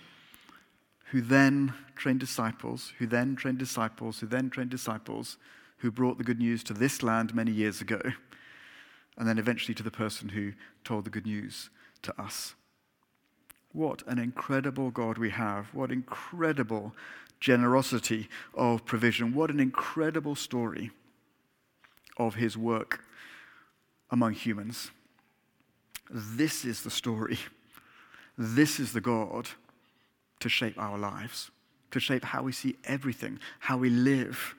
who 1.11 1.21
then 1.21 1.73
trained 1.95 2.19
disciples, 2.19 2.91
who 2.99 3.07
then 3.07 3.37
trained 3.37 3.59
disciples, 3.59 4.19
who 4.19 4.27
then 4.27 4.49
trained 4.49 4.71
disciples, 4.71 5.37
who 5.77 5.89
brought 5.89 6.17
the 6.17 6.25
good 6.25 6.39
news 6.39 6.65
to 6.65 6.73
this 6.73 7.01
land 7.01 7.33
many 7.33 7.49
years 7.49 7.79
ago, 7.79 8.01
and 9.17 9.25
then 9.25 9.37
eventually 9.37 9.73
to 9.75 9.83
the 9.83 9.89
person 9.89 10.27
who 10.27 10.51
told 10.83 11.05
the 11.05 11.09
good 11.09 11.25
news 11.25 11.69
to 12.01 12.21
us. 12.21 12.55
What 13.71 14.03
an 14.05 14.19
incredible 14.19 14.91
God 14.91 15.17
we 15.17 15.29
have. 15.29 15.67
What 15.73 15.93
incredible 15.93 16.93
generosity 17.39 18.27
of 18.53 18.83
provision. 18.83 19.33
What 19.33 19.49
an 19.49 19.61
incredible 19.61 20.35
story 20.35 20.91
of 22.17 22.35
his 22.35 22.57
work 22.57 23.03
among 24.11 24.33
humans. 24.33 24.91
This 26.09 26.65
is 26.65 26.83
the 26.83 26.89
story. 26.89 27.39
This 28.37 28.79
is 28.79 28.93
the 28.93 29.01
God 29.01 29.49
to 30.39 30.49
shape 30.49 30.77
our 30.77 30.97
lives, 30.97 31.49
to 31.91 31.99
shape 31.99 32.23
how 32.23 32.43
we 32.43 32.51
see 32.51 32.75
everything, 32.85 33.39
how 33.59 33.77
we 33.77 33.89
live. 33.89 34.55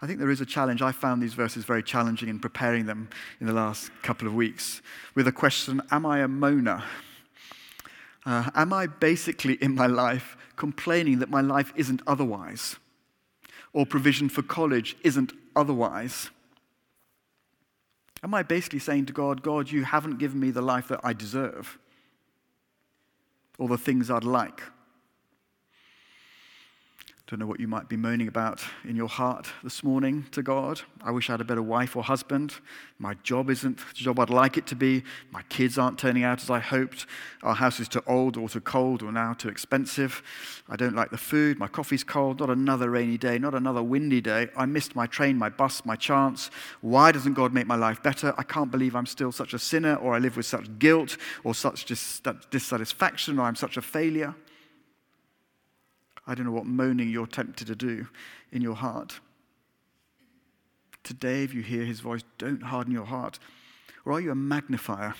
I 0.00 0.06
think 0.06 0.18
there 0.18 0.30
is 0.30 0.40
a 0.40 0.46
challenge. 0.46 0.82
I 0.82 0.92
found 0.92 1.22
these 1.22 1.34
verses 1.34 1.64
very 1.64 1.82
challenging 1.82 2.28
in 2.28 2.38
preparing 2.38 2.86
them 2.86 3.08
in 3.40 3.46
the 3.46 3.52
last 3.52 3.90
couple 4.02 4.28
of 4.28 4.34
weeks 4.34 4.82
with 5.14 5.26
a 5.26 5.32
question 5.32 5.82
Am 5.90 6.06
I 6.06 6.20
a 6.20 6.28
moaner? 6.28 6.82
Uh, 8.26 8.50
am 8.54 8.72
I 8.72 8.86
basically 8.86 9.54
in 9.54 9.74
my 9.74 9.86
life 9.86 10.36
complaining 10.56 11.18
that 11.18 11.28
my 11.28 11.40
life 11.40 11.72
isn't 11.76 12.00
otherwise? 12.06 12.76
Or 13.74 13.84
provision 13.84 14.30
for 14.30 14.42
college 14.42 14.96
isn't 15.02 15.34
otherwise? 15.54 16.30
Am 18.22 18.32
I 18.32 18.42
basically 18.42 18.78
saying 18.78 19.04
to 19.06 19.12
God, 19.12 19.42
God, 19.42 19.70
you 19.70 19.84
haven't 19.84 20.18
given 20.18 20.40
me 20.40 20.50
the 20.50 20.62
life 20.62 20.88
that 20.88 21.00
I 21.04 21.12
deserve 21.12 21.78
or 23.58 23.68
the 23.68 23.76
things 23.76 24.10
I'd 24.10 24.24
like? 24.24 24.62
Don't 27.26 27.40
know 27.40 27.46
what 27.46 27.58
you 27.58 27.68
might 27.68 27.88
be 27.88 27.96
moaning 27.96 28.28
about 28.28 28.62
in 28.86 28.96
your 28.96 29.08
heart 29.08 29.48
this 29.62 29.82
morning 29.82 30.26
to 30.32 30.42
God. 30.42 30.82
I 31.02 31.10
wish 31.10 31.30
I 31.30 31.32
had 31.32 31.40
a 31.40 31.44
better 31.44 31.62
wife 31.62 31.96
or 31.96 32.02
husband. 32.02 32.56
My 32.98 33.14
job 33.22 33.48
isn't 33.48 33.78
the 33.78 33.94
job 33.94 34.20
I'd 34.20 34.28
like 34.28 34.58
it 34.58 34.66
to 34.66 34.76
be. 34.76 35.02
My 35.30 35.40
kids 35.48 35.78
aren't 35.78 35.98
turning 35.98 36.22
out 36.22 36.42
as 36.42 36.50
I 36.50 36.58
hoped. 36.58 37.06
Our 37.42 37.54
house 37.54 37.80
is 37.80 37.88
too 37.88 38.02
old 38.06 38.36
or 38.36 38.50
too 38.50 38.60
cold 38.60 39.02
or 39.02 39.10
now 39.10 39.32
too 39.32 39.48
expensive. 39.48 40.22
I 40.68 40.76
don't 40.76 40.94
like 40.94 41.10
the 41.10 41.16
food. 41.16 41.58
My 41.58 41.66
coffee's 41.66 42.04
cold. 42.04 42.40
Not 42.40 42.50
another 42.50 42.90
rainy 42.90 43.16
day. 43.16 43.38
Not 43.38 43.54
another 43.54 43.82
windy 43.82 44.20
day. 44.20 44.50
I 44.54 44.66
missed 44.66 44.94
my 44.94 45.06
train, 45.06 45.38
my 45.38 45.48
bus, 45.48 45.82
my 45.86 45.96
chance. 45.96 46.50
Why 46.82 47.10
doesn't 47.10 47.32
God 47.32 47.54
make 47.54 47.66
my 47.66 47.76
life 47.76 48.02
better? 48.02 48.34
I 48.36 48.42
can't 48.42 48.70
believe 48.70 48.94
I'm 48.94 49.06
still 49.06 49.32
such 49.32 49.54
a 49.54 49.58
sinner 49.58 49.94
or 49.94 50.14
I 50.14 50.18
live 50.18 50.36
with 50.36 50.44
such 50.44 50.78
guilt 50.78 51.16
or 51.42 51.54
such 51.54 51.86
dissatisfaction 52.50 53.38
or 53.38 53.46
I'm 53.46 53.56
such 53.56 53.78
a 53.78 53.82
failure. 53.82 54.34
I 56.26 56.34
don't 56.34 56.46
know 56.46 56.52
what 56.52 56.66
moaning 56.66 57.10
you're 57.10 57.26
tempted 57.26 57.66
to 57.66 57.74
do 57.74 58.08
in 58.50 58.62
your 58.62 58.76
heart. 58.76 59.20
Today, 61.02 61.44
if 61.44 61.52
you 61.52 61.62
hear 61.62 61.84
his 61.84 62.00
voice, 62.00 62.22
don't 62.38 62.62
harden 62.62 62.92
your 62.92 63.04
heart. 63.04 63.38
Or 64.04 64.12
are 64.12 64.20
you 64.20 64.30
a 64.30 64.34
magnifier? 64.34 65.14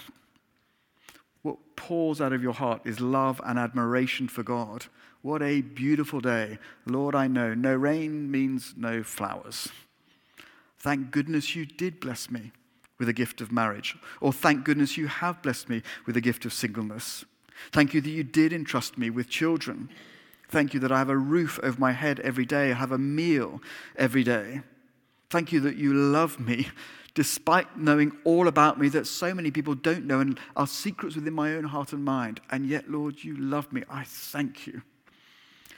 What 1.43 1.77
pours 1.77 2.23
out 2.23 2.33
of 2.33 2.43
your 2.43 2.55
heart 2.55 2.81
is 2.87 3.01
love 3.01 3.41
and 3.45 3.59
admiration 3.59 4.29
for 4.29 4.43
God. 4.43 4.87
What 5.21 5.43
a 5.43 5.61
beautiful 5.61 6.21
day. 6.21 6.59
Lord, 6.87 7.15
I 7.15 7.27
know 7.27 7.53
no 7.53 7.75
rain 7.75 8.31
means 8.31 8.75
no 8.77 9.03
flowers. 9.03 9.69
Thank 10.79 11.11
goodness 11.11 11.55
you 11.55 11.67
did 11.67 12.01
bless 12.01 12.31
me 12.31 12.53
with 12.99 13.09
a 13.09 13.15
gift 13.15 13.41
of 13.41 13.53
marriage. 13.53 13.97
Or 14.21 14.33
thank 14.33 14.65
goodness 14.65 14.97
you 14.97 15.07
have 15.07 15.43
blessed 15.43 15.69
me 15.69 15.83
with 16.07 16.17
a 16.17 16.21
gift 16.21 16.45
of 16.45 16.53
singleness. 16.53 17.25
Thank 17.73 17.95
you 17.95 18.01
that 18.01 18.11
you 18.11 18.23
did 18.23 18.53
entrust 18.53 18.97
me 18.97 19.11
with 19.11 19.29
children. 19.29 19.91
Thank 20.55 20.73
you 20.73 20.79
that 20.79 20.93
I 20.93 20.99
have 20.99 21.09
a 21.09 21.17
roof 21.17 21.59
over 21.65 21.81
my 21.81 21.91
head 21.91 22.21
every 22.21 22.47
day, 22.47 22.71
I 22.71 22.75
have 22.75 22.93
a 22.93 22.97
meal 22.97 23.61
every 23.97 24.23
day. 24.23 24.61
Thank 25.29 25.51
you 25.51 25.59
that 25.59 25.75
you 25.75 25.93
love 25.93 26.39
me 26.39 26.69
despite 27.15 27.77
knowing 27.77 28.13
all 28.23 28.47
about 28.47 28.79
me 28.79 28.89
that 28.91 29.09
so 29.09 29.35
many 29.35 29.51
people 29.51 29.75
don't 29.75 30.05
know 30.05 30.21
and 30.21 30.39
are 30.55 30.69
secrets 30.69 31.17
within 31.17 31.35
my 31.35 31.55
own 31.55 31.65
heart 31.65 31.93
and 31.93 32.05
mind. 32.05 32.41
And 32.53 32.69
yet, 32.69 32.89
Lord, 32.89 33.25
you 33.25 33.37
love 33.37 33.73
me. 33.73 33.83
I 33.91 34.05
thank 34.05 34.69
you. 34.69 34.83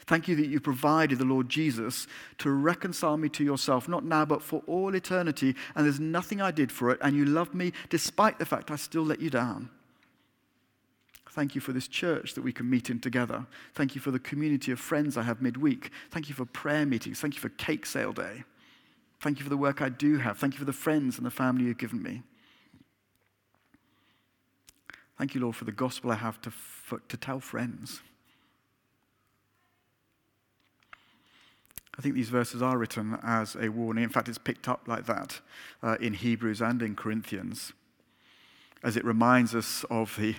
Thank 0.04 0.28
you 0.28 0.36
that 0.36 0.48
you 0.48 0.60
provided 0.60 1.20
the 1.20 1.24
Lord 1.24 1.48
Jesus 1.48 2.06
to 2.36 2.50
reconcile 2.50 3.16
me 3.16 3.30
to 3.30 3.42
yourself, 3.42 3.88
not 3.88 4.04
now, 4.04 4.26
but 4.26 4.42
for 4.42 4.62
all 4.66 4.94
eternity. 4.94 5.56
And 5.74 5.86
there's 5.86 6.00
nothing 6.00 6.42
I 6.42 6.50
did 6.50 6.70
for 6.70 6.90
it. 6.90 6.98
And 7.00 7.16
you 7.16 7.24
love 7.24 7.54
me 7.54 7.72
despite 7.88 8.38
the 8.38 8.44
fact 8.44 8.70
I 8.70 8.76
still 8.76 9.06
let 9.06 9.20
you 9.20 9.30
down. 9.30 9.70
Thank 11.36 11.54
you 11.54 11.60
for 11.60 11.72
this 11.72 11.86
church 11.86 12.32
that 12.32 12.40
we 12.40 12.50
can 12.50 12.70
meet 12.70 12.88
in 12.88 12.98
together. 12.98 13.44
Thank 13.74 13.94
you 13.94 14.00
for 14.00 14.10
the 14.10 14.18
community 14.18 14.72
of 14.72 14.80
friends 14.80 15.18
I 15.18 15.22
have 15.24 15.42
midweek. 15.42 15.90
Thank 16.10 16.30
you 16.30 16.34
for 16.34 16.46
prayer 16.46 16.86
meetings. 16.86 17.20
Thank 17.20 17.34
you 17.34 17.40
for 17.40 17.50
cake 17.50 17.84
sale 17.84 18.14
day. 18.14 18.44
Thank 19.20 19.38
you 19.38 19.44
for 19.44 19.50
the 19.50 19.56
work 19.58 19.82
I 19.82 19.90
do 19.90 20.16
have. 20.16 20.38
Thank 20.38 20.54
you 20.54 20.60
for 20.60 20.64
the 20.64 20.72
friends 20.72 21.18
and 21.18 21.26
the 21.26 21.30
family 21.30 21.64
you've 21.64 21.76
given 21.76 22.02
me. 22.02 22.22
Thank 25.18 25.34
you, 25.34 25.42
Lord, 25.42 25.56
for 25.56 25.66
the 25.66 25.72
gospel 25.72 26.10
I 26.10 26.14
have 26.14 26.40
to, 26.40 26.52
to 27.06 27.16
tell 27.18 27.40
friends. 27.40 28.00
I 31.98 32.00
think 32.00 32.14
these 32.14 32.30
verses 32.30 32.62
are 32.62 32.78
written 32.78 33.18
as 33.22 33.58
a 33.60 33.68
warning. 33.68 34.04
In 34.04 34.10
fact, 34.10 34.30
it's 34.30 34.38
picked 34.38 34.68
up 34.68 34.88
like 34.88 35.04
that 35.04 35.42
uh, 35.82 35.98
in 36.00 36.14
Hebrews 36.14 36.62
and 36.62 36.80
in 36.80 36.96
Corinthians, 36.96 37.74
as 38.82 38.96
it 38.96 39.04
reminds 39.04 39.54
us 39.54 39.84
of 39.90 40.16
the 40.16 40.34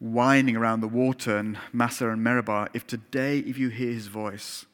whining 0.00 0.56
around 0.56 0.80
the 0.80 0.88
water 0.88 1.38
in 1.38 1.58
Massah 1.72 2.10
and 2.10 2.24
Meribah. 2.24 2.68
If 2.74 2.86
today, 2.86 3.38
if 3.38 3.58
you 3.58 3.68
hear 3.68 3.92
his 3.92 4.08
voice, 4.08 4.66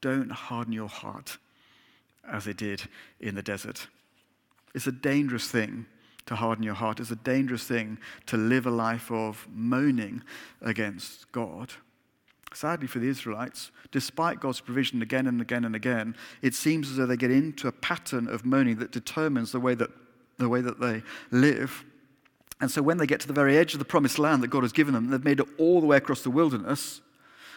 don't 0.00 0.30
harden 0.30 0.72
your 0.72 0.88
heart 0.88 1.38
as 2.30 2.44
they 2.44 2.52
did 2.52 2.82
in 3.18 3.34
the 3.34 3.42
desert. 3.42 3.88
It's 4.74 4.86
a 4.86 4.92
dangerous 4.92 5.48
thing 5.48 5.86
to 6.26 6.36
harden 6.36 6.62
your 6.62 6.74
heart. 6.74 7.00
It's 7.00 7.10
a 7.10 7.16
dangerous 7.16 7.64
thing 7.64 7.98
to 8.26 8.36
live 8.36 8.66
a 8.66 8.70
life 8.70 9.10
of 9.10 9.48
moaning 9.52 10.22
against 10.62 11.30
God. 11.32 11.72
Sadly 12.52 12.86
for 12.86 12.98
the 12.98 13.08
Israelites, 13.08 13.70
despite 13.92 14.40
God's 14.40 14.60
provision 14.60 15.02
again 15.02 15.26
and 15.26 15.40
again 15.40 15.64
and 15.64 15.74
again, 15.74 16.16
it 16.42 16.54
seems 16.54 16.90
as 16.90 16.96
though 16.96 17.06
they 17.06 17.16
get 17.16 17.30
into 17.30 17.68
a 17.68 17.72
pattern 17.72 18.28
of 18.28 18.44
moaning 18.44 18.76
that 18.76 18.90
determines 18.90 19.52
the 19.52 19.60
way 19.60 19.74
that, 19.74 19.90
the 20.38 20.48
way 20.48 20.60
that 20.60 20.80
they 20.80 21.02
live. 21.30 21.84
And 22.60 22.70
so 22.70 22.82
when 22.82 22.98
they 22.98 23.06
get 23.06 23.20
to 23.20 23.26
the 23.26 23.32
very 23.32 23.56
edge 23.56 23.72
of 23.72 23.78
the 23.78 23.84
promised 23.84 24.18
land 24.18 24.42
that 24.42 24.48
God 24.48 24.62
has 24.62 24.72
given 24.72 24.92
them, 24.92 25.08
they've 25.08 25.24
made 25.24 25.40
it 25.40 25.48
all 25.58 25.80
the 25.80 25.86
way 25.86 25.96
across 25.96 26.22
the 26.22 26.30
wilderness. 26.30 27.00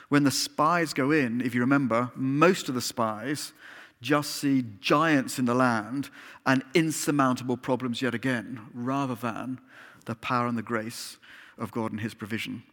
When 0.10 0.24
the 0.24 0.32
spies 0.32 0.94
go 0.94 1.12
in, 1.12 1.42
if 1.42 1.54
you 1.54 1.62
remember, 1.62 2.12
most 2.16 2.70
of 2.70 2.76
the 2.76 2.82
spies 2.82 3.54
just 4.02 4.32
see 4.32 4.66
giants 4.80 5.40
in 5.40 5.46
the 5.46 5.56
land 5.56 6.10
and 6.46 6.64
insurmountable 6.74 7.58
problems 7.58 8.02
yet 8.02 8.14
again, 8.14 8.62
rather 8.74 9.16
than 9.16 9.60
the 10.06 10.16
power 10.16 10.48
and 10.48 10.58
the 10.58 10.62
grace 10.62 11.18
of 11.58 11.72
God 11.72 11.92
and 11.92 12.02
His 12.02 12.14
provision. 12.14 12.64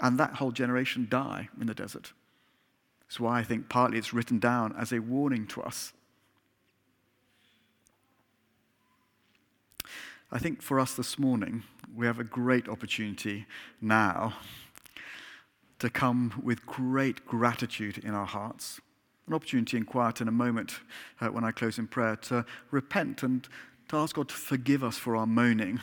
And 0.00 0.18
that 0.18 0.34
whole 0.34 0.50
generation 0.50 1.06
die 1.08 1.48
in 1.60 1.66
the 1.66 1.74
desert. 1.74 2.12
That's 3.02 3.20
why 3.20 3.40
I 3.40 3.44
think 3.44 3.68
partly 3.68 3.98
it's 3.98 4.14
written 4.14 4.38
down 4.38 4.74
as 4.76 4.92
a 4.92 5.00
warning 5.00 5.46
to 5.48 5.62
us. 5.62 5.92
I 10.34 10.38
think 10.38 10.62
for 10.62 10.80
us 10.80 10.94
this 10.94 11.18
morning, 11.18 11.62
we 11.94 12.06
have 12.06 12.18
a 12.18 12.24
great 12.24 12.66
opportunity 12.66 13.44
now 13.82 14.32
to 15.78 15.90
come 15.90 16.40
with 16.42 16.64
great 16.64 17.26
gratitude 17.26 17.98
in 17.98 18.14
our 18.14 18.24
hearts 18.26 18.80
an 19.26 19.34
opportunity 19.34 19.76
in 19.76 19.84
quiet 19.84 20.20
in 20.20 20.28
a 20.28 20.32
moment 20.32 20.80
uh, 21.20 21.28
when 21.28 21.44
I 21.44 21.52
close 21.52 21.78
in 21.78 21.86
prayer 21.86 22.16
to 22.16 22.44
repent 22.70 23.22
and 23.22 23.48
to 23.88 23.96
ask 23.96 24.16
God 24.16 24.28
to 24.28 24.34
forgive 24.34 24.82
us 24.82 24.98
for 24.98 25.14
our 25.14 25.26
moaning 25.26 25.80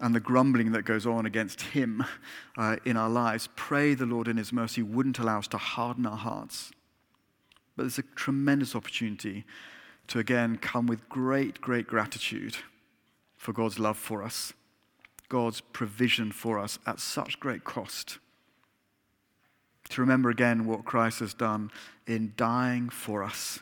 and 0.00 0.14
the 0.14 0.20
grumbling 0.20 0.72
that 0.72 0.82
goes 0.82 1.06
on 1.06 1.24
against 1.24 1.60
Him 1.60 2.04
uh, 2.56 2.76
in 2.84 2.96
our 2.96 3.08
lives. 3.08 3.48
Pray 3.54 3.94
the 3.94 4.06
Lord 4.06 4.28
in 4.28 4.36
His 4.36 4.52
mercy 4.52 4.82
wouldn't 4.82 5.18
allow 5.18 5.38
us 5.38 5.46
to 5.48 5.58
harden 5.58 6.04
our 6.04 6.16
hearts. 6.16 6.72
But 7.76 7.84
there's 7.84 7.98
a 7.98 8.02
tremendous 8.16 8.74
opportunity 8.74 9.44
to 10.08 10.18
again 10.18 10.56
come 10.56 10.86
with 10.86 11.08
great, 11.08 11.60
great 11.60 11.86
gratitude 11.86 12.56
for 13.40 13.54
God's 13.54 13.78
love 13.78 13.96
for 13.96 14.22
us, 14.22 14.52
God's 15.30 15.62
provision 15.62 16.30
for 16.30 16.58
us 16.58 16.78
at 16.86 17.00
such 17.00 17.40
great 17.40 17.64
cost 17.64 18.18
to 19.90 20.00
remember 20.00 20.30
again 20.30 20.66
what 20.66 20.84
Christ 20.84 21.20
has 21.20 21.34
done 21.34 21.70
in 22.06 22.32
dying 22.36 22.88
for 22.88 23.22
us. 23.22 23.60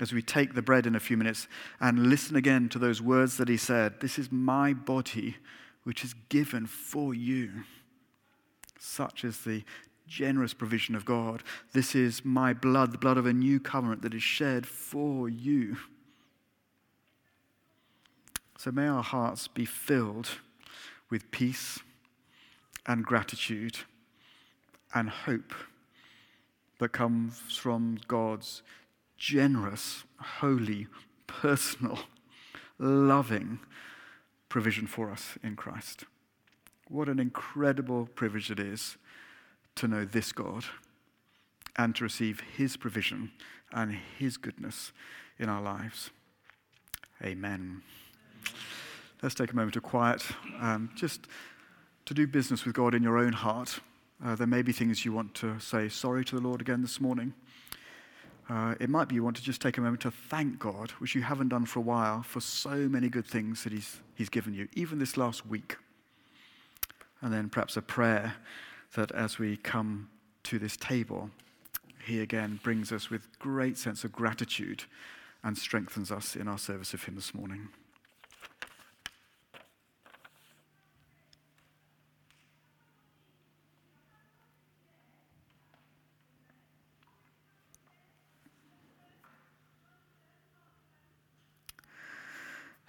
As 0.00 0.12
we 0.12 0.22
take 0.22 0.54
the 0.54 0.62
bread 0.62 0.86
in 0.86 0.96
a 0.96 1.00
few 1.00 1.16
minutes 1.16 1.46
and 1.78 2.08
listen 2.08 2.34
again 2.34 2.68
to 2.70 2.78
those 2.78 3.00
words 3.00 3.36
that 3.36 3.48
he 3.48 3.56
said, 3.56 4.00
This 4.00 4.18
is 4.18 4.32
my 4.32 4.72
body, 4.72 5.36
which 5.84 6.02
is 6.02 6.14
given 6.28 6.66
for 6.66 7.14
you. 7.14 7.64
Such 8.78 9.24
is 9.24 9.38
the 9.38 9.62
generous 10.08 10.52
provision 10.52 10.94
of 10.94 11.04
God. 11.04 11.42
This 11.72 11.94
is 11.94 12.24
my 12.24 12.52
blood, 12.52 12.92
the 12.92 12.98
blood 12.98 13.18
of 13.18 13.26
a 13.26 13.32
new 13.32 13.60
covenant 13.60 14.02
that 14.02 14.14
is 14.14 14.22
shed 14.22 14.66
for 14.66 15.28
you. 15.28 15.76
So 18.58 18.70
may 18.70 18.86
our 18.86 19.02
hearts 19.02 19.48
be 19.48 19.64
filled 19.64 20.28
with 21.10 21.30
peace 21.30 21.80
and 22.86 23.04
gratitude 23.04 23.78
and 24.94 25.10
hope 25.10 25.54
that 26.78 26.90
comes 26.90 27.38
from 27.38 27.98
God's 28.08 28.62
generous, 29.16 30.04
holy, 30.18 30.86
personal, 31.26 31.98
loving 32.78 33.60
provision 34.48 34.86
for 34.86 35.10
us 35.10 35.38
in 35.42 35.56
Christ. 35.56 36.04
What 36.88 37.08
an 37.08 37.18
incredible 37.18 38.06
privilege 38.14 38.50
it 38.50 38.60
is 38.60 38.96
to 39.76 39.88
know 39.88 40.04
this 40.04 40.32
God 40.32 40.64
and 41.76 41.94
to 41.96 42.04
receive 42.04 42.40
His 42.56 42.76
provision 42.76 43.32
and 43.72 43.98
His 44.18 44.36
goodness 44.36 44.92
in 45.38 45.48
our 45.48 45.62
lives. 45.62 46.10
Amen. 47.22 47.82
Let's 49.22 49.34
take 49.34 49.52
a 49.52 49.56
moment 49.56 49.76
of 49.76 49.82
quiet, 49.82 50.22
um, 50.60 50.90
just 50.94 51.26
to 52.04 52.14
do 52.14 52.26
business 52.26 52.64
with 52.64 52.74
God 52.74 52.94
in 52.94 53.02
your 53.02 53.16
own 53.16 53.32
heart. 53.32 53.80
Uh, 54.22 54.34
there 54.34 54.46
may 54.46 54.62
be 54.62 54.72
things 54.72 55.04
you 55.04 55.12
want 55.12 55.34
to 55.34 55.58
say 55.60 55.88
sorry 55.88 56.24
to 56.26 56.36
the 56.36 56.42
Lord 56.42 56.60
again 56.60 56.82
this 56.82 57.00
morning. 57.00 57.34
Uh, 58.48 58.74
it 58.78 58.90
might 58.90 59.08
be 59.08 59.14
you 59.14 59.24
want 59.24 59.36
to 59.36 59.42
just 59.42 59.62
take 59.62 59.78
a 59.78 59.80
moment 59.80 60.02
to 60.02 60.10
thank 60.10 60.58
God, 60.58 60.90
which 60.92 61.14
you 61.14 61.22
haven't 61.22 61.48
done 61.48 61.64
for 61.64 61.78
a 61.78 61.82
while, 61.82 62.22
for 62.22 62.40
so 62.40 62.76
many 62.76 63.08
good 63.08 63.26
things 63.26 63.64
that 63.64 63.72
He's, 63.72 64.02
he's 64.14 64.28
given 64.28 64.52
you, 64.52 64.68
even 64.74 64.98
this 64.98 65.16
last 65.16 65.46
week. 65.46 65.76
And 67.22 67.32
then 67.32 67.48
perhaps 67.48 67.76
a 67.78 67.82
prayer 67.82 68.34
that 68.94 69.10
as 69.12 69.38
we 69.38 69.56
come 69.56 70.10
to 70.44 70.58
this 70.58 70.76
table, 70.76 71.30
He 72.04 72.20
again 72.20 72.60
brings 72.62 72.92
us 72.92 73.08
with 73.08 73.38
great 73.38 73.78
sense 73.78 74.04
of 74.04 74.12
gratitude 74.12 74.84
and 75.42 75.56
strengthens 75.56 76.10
us 76.10 76.36
in 76.36 76.46
our 76.46 76.58
service 76.58 76.92
of 76.92 77.04
Him 77.04 77.14
this 77.14 77.34
morning. 77.34 77.68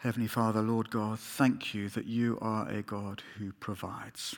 Heavenly 0.06 0.28
Father, 0.28 0.62
Lord 0.62 0.92
God, 0.92 1.20
thank 1.20 1.74
you 1.74 1.90
that 1.90 2.06
you 2.06 2.38
are 2.40 2.70
a 2.70 2.84
God 2.84 3.24
who 3.40 3.54
provides. 3.54 4.36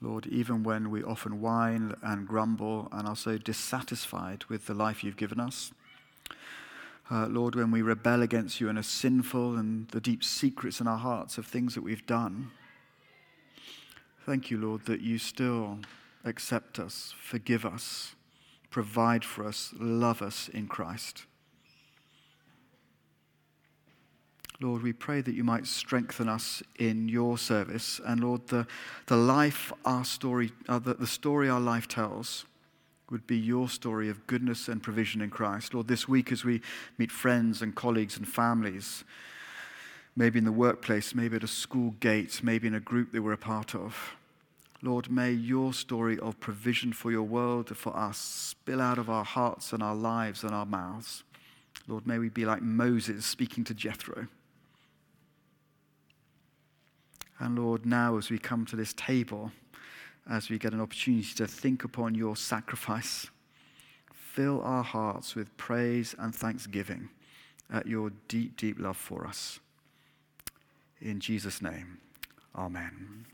Lord, 0.00 0.26
even 0.28 0.62
when 0.62 0.88
we 0.88 1.02
often 1.02 1.42
whine 1.42 1.94
and 2.02 2.26
grumble 2.26 2.88
and 2.90 3.06
are 3.06 3.14
so 3.14 3.36
dissatisfied 3.36 4.46
with 4.48 4.64
the 4.64 4.72
life 4.72 5.04
you've 5.04 5.18
given 5.18 5.38
us, 5.38 5.72
uh, 7.10 7.26
Lord, 7.26 7.56
when 7.56 7.70
we 7.70 7.82
rebel 7.82 8.22
against 8.22 8.58
you 8.58 8.70
and 8.70 8.78
are 8.78 8.82
sinful 8.82 9.58
and 9.58 9.86
the 9.88 10.00
deep 10.00 10.24
secrets 10.24 10.80
in 10.80 10.86
our 10.86 10.96
hearts 10.96 11.36
of 11.36 11.44
things 11.44 11.74
that 11.74 11.82
we've 11.82 12.06
done, 12.06 12.50
thank 14.24 14.50
you, 14.50 14.56
Lord, 14.56 14.86
that 14.86 15.02
you 15.02 15.18
still 15.18 15.80
accept 16.24 16.78
us, 16.78 17.14
forgive 17.20 17.66
us, 17.66 18.14
provide 18.70 19.26
for 19.26 19.44
us, 19.44 19.74
love 19.78 20.22
us 20.22 20.48
in 20.48 20.68
Christ. 20.68 21.26
Lord, 24.60 24.82
we 24.82 24.92
pray 24.92 25.22
that 25.22 25.34
you 25.34 25.42
might 25.42 25.66
strengthen 25.66 26.28
us 26.28 26.62
in 26.78 27.08
your 27.08 27.38
service. 27.38 27.98
And 28.04 28.22
Lord, 28.22 28.46
the, 28.48 28.66
the 29.06 29.16
life 29.16 29.72
our 29.86 30.04
story, 30.04 30.52
uh, 30.68 30.78
the, 30.78 30.94
the 30.94 31.06
story 31.06 31.48
our 31.48 31.60
life 31.60 31.88
tells 31.88 32.44
would 33.10 33.26
be 33.26 33.38
your 33.38 33.68
story 33.68 34.10
of 34.10 34.26
goodness 34.26 34.68
and 34.68 34.82
provision 34.82 35.22
in 35.22 35.30
Christ. 35.30 35.72
Lord, 35.72 35.88
this 35.88 36.06
week 36.06 36.30
as 36.30 36.44
we 36.44 36.60
meet 36.98 37.10
friends 37.10 37.62
and 37.62 37.74
colleagues 37.74 38.18
and 38.18 38.28
families, 38.28 39.02
maybe 40.14 40.38
in 40.38 40.44
the 40.44 40.52
workplace, 40.52 41.14
maybe 41.14 41.36
at 41.36 41.44
a 41.44 41.48
school 41.48 41.92
gate, 41.98 42.40
maybe 42.42 42.68
in 42.68 42.74
a 42.74 42.80
group 42.80 43.12
that 43.12 43.22
we're 43.22 43.32
a 43.32 43.38
part 43.38 43.74
of, 43.74 44.14
Lord, 44.82 45.10
may 45.10 45.32
your 45.32 45.72
story 45.72 46.18
of 46.18 46.40
provision 46.40 46.92
for 46.92 47.10
your 47.10 47.22
world, 47.22 47.74
for 47.76 47.94
us, 47.94 48.16
spill 48.18 48.80
out 48.80 48.98
of 48.98 49.10
our 49.10 49.24
hearts 49.24 49.72
and 49.72 49.82
our 49.82 49.94
lives 49.94 50.42
and 50.42 50.54
our 50.54 50.64
mouths. 50.64 51.22
Lord, 51.86 52.06
may 52.06 52.18
we 52.18 52.28
be 52.28 52.46
like 52.46 52.62
Moses 52.62 53.26
speaking 53.26 53.64
to 53.64 53.74
Jethro. 53.74 54.26
And 57.40 57.58
Lord, 57.58 57.86
now 57.86 58.18
as 58.18 58.30
we 58.30 58.38
come 58.38 58.66
to 58.66 58.76
this 58.76 58.92
table, 58.92 59.50
as 60.28 60.50
we 60.50 60.58
get 60.58 60.74
an 60.74 60.80
opportunity 60.80 61.34
to 61.36 61.46
think 61.46 61.84
upon 61.84 62.14
your 62.14 62.36
sacrifice, 62.36 63.28
fill 64.12 64.60
our 64.62 64.84
hearts 64.84 65.34
with 65.34 65.56
praise 65.56 66.14
and 66.18 66.34
thanksgiving 66.34 67.08
at 67.72 67.86
your 67.86 68.12
deep, 68.28 68.56
deep 68.56 68.78
love 68.78 68.96
for 68.96 69.26
us. 69.26 69.58
In 71.00 71.18
Jesus' 71.18 71.62
name, 71.62 71.98
amen. 72.54 73.26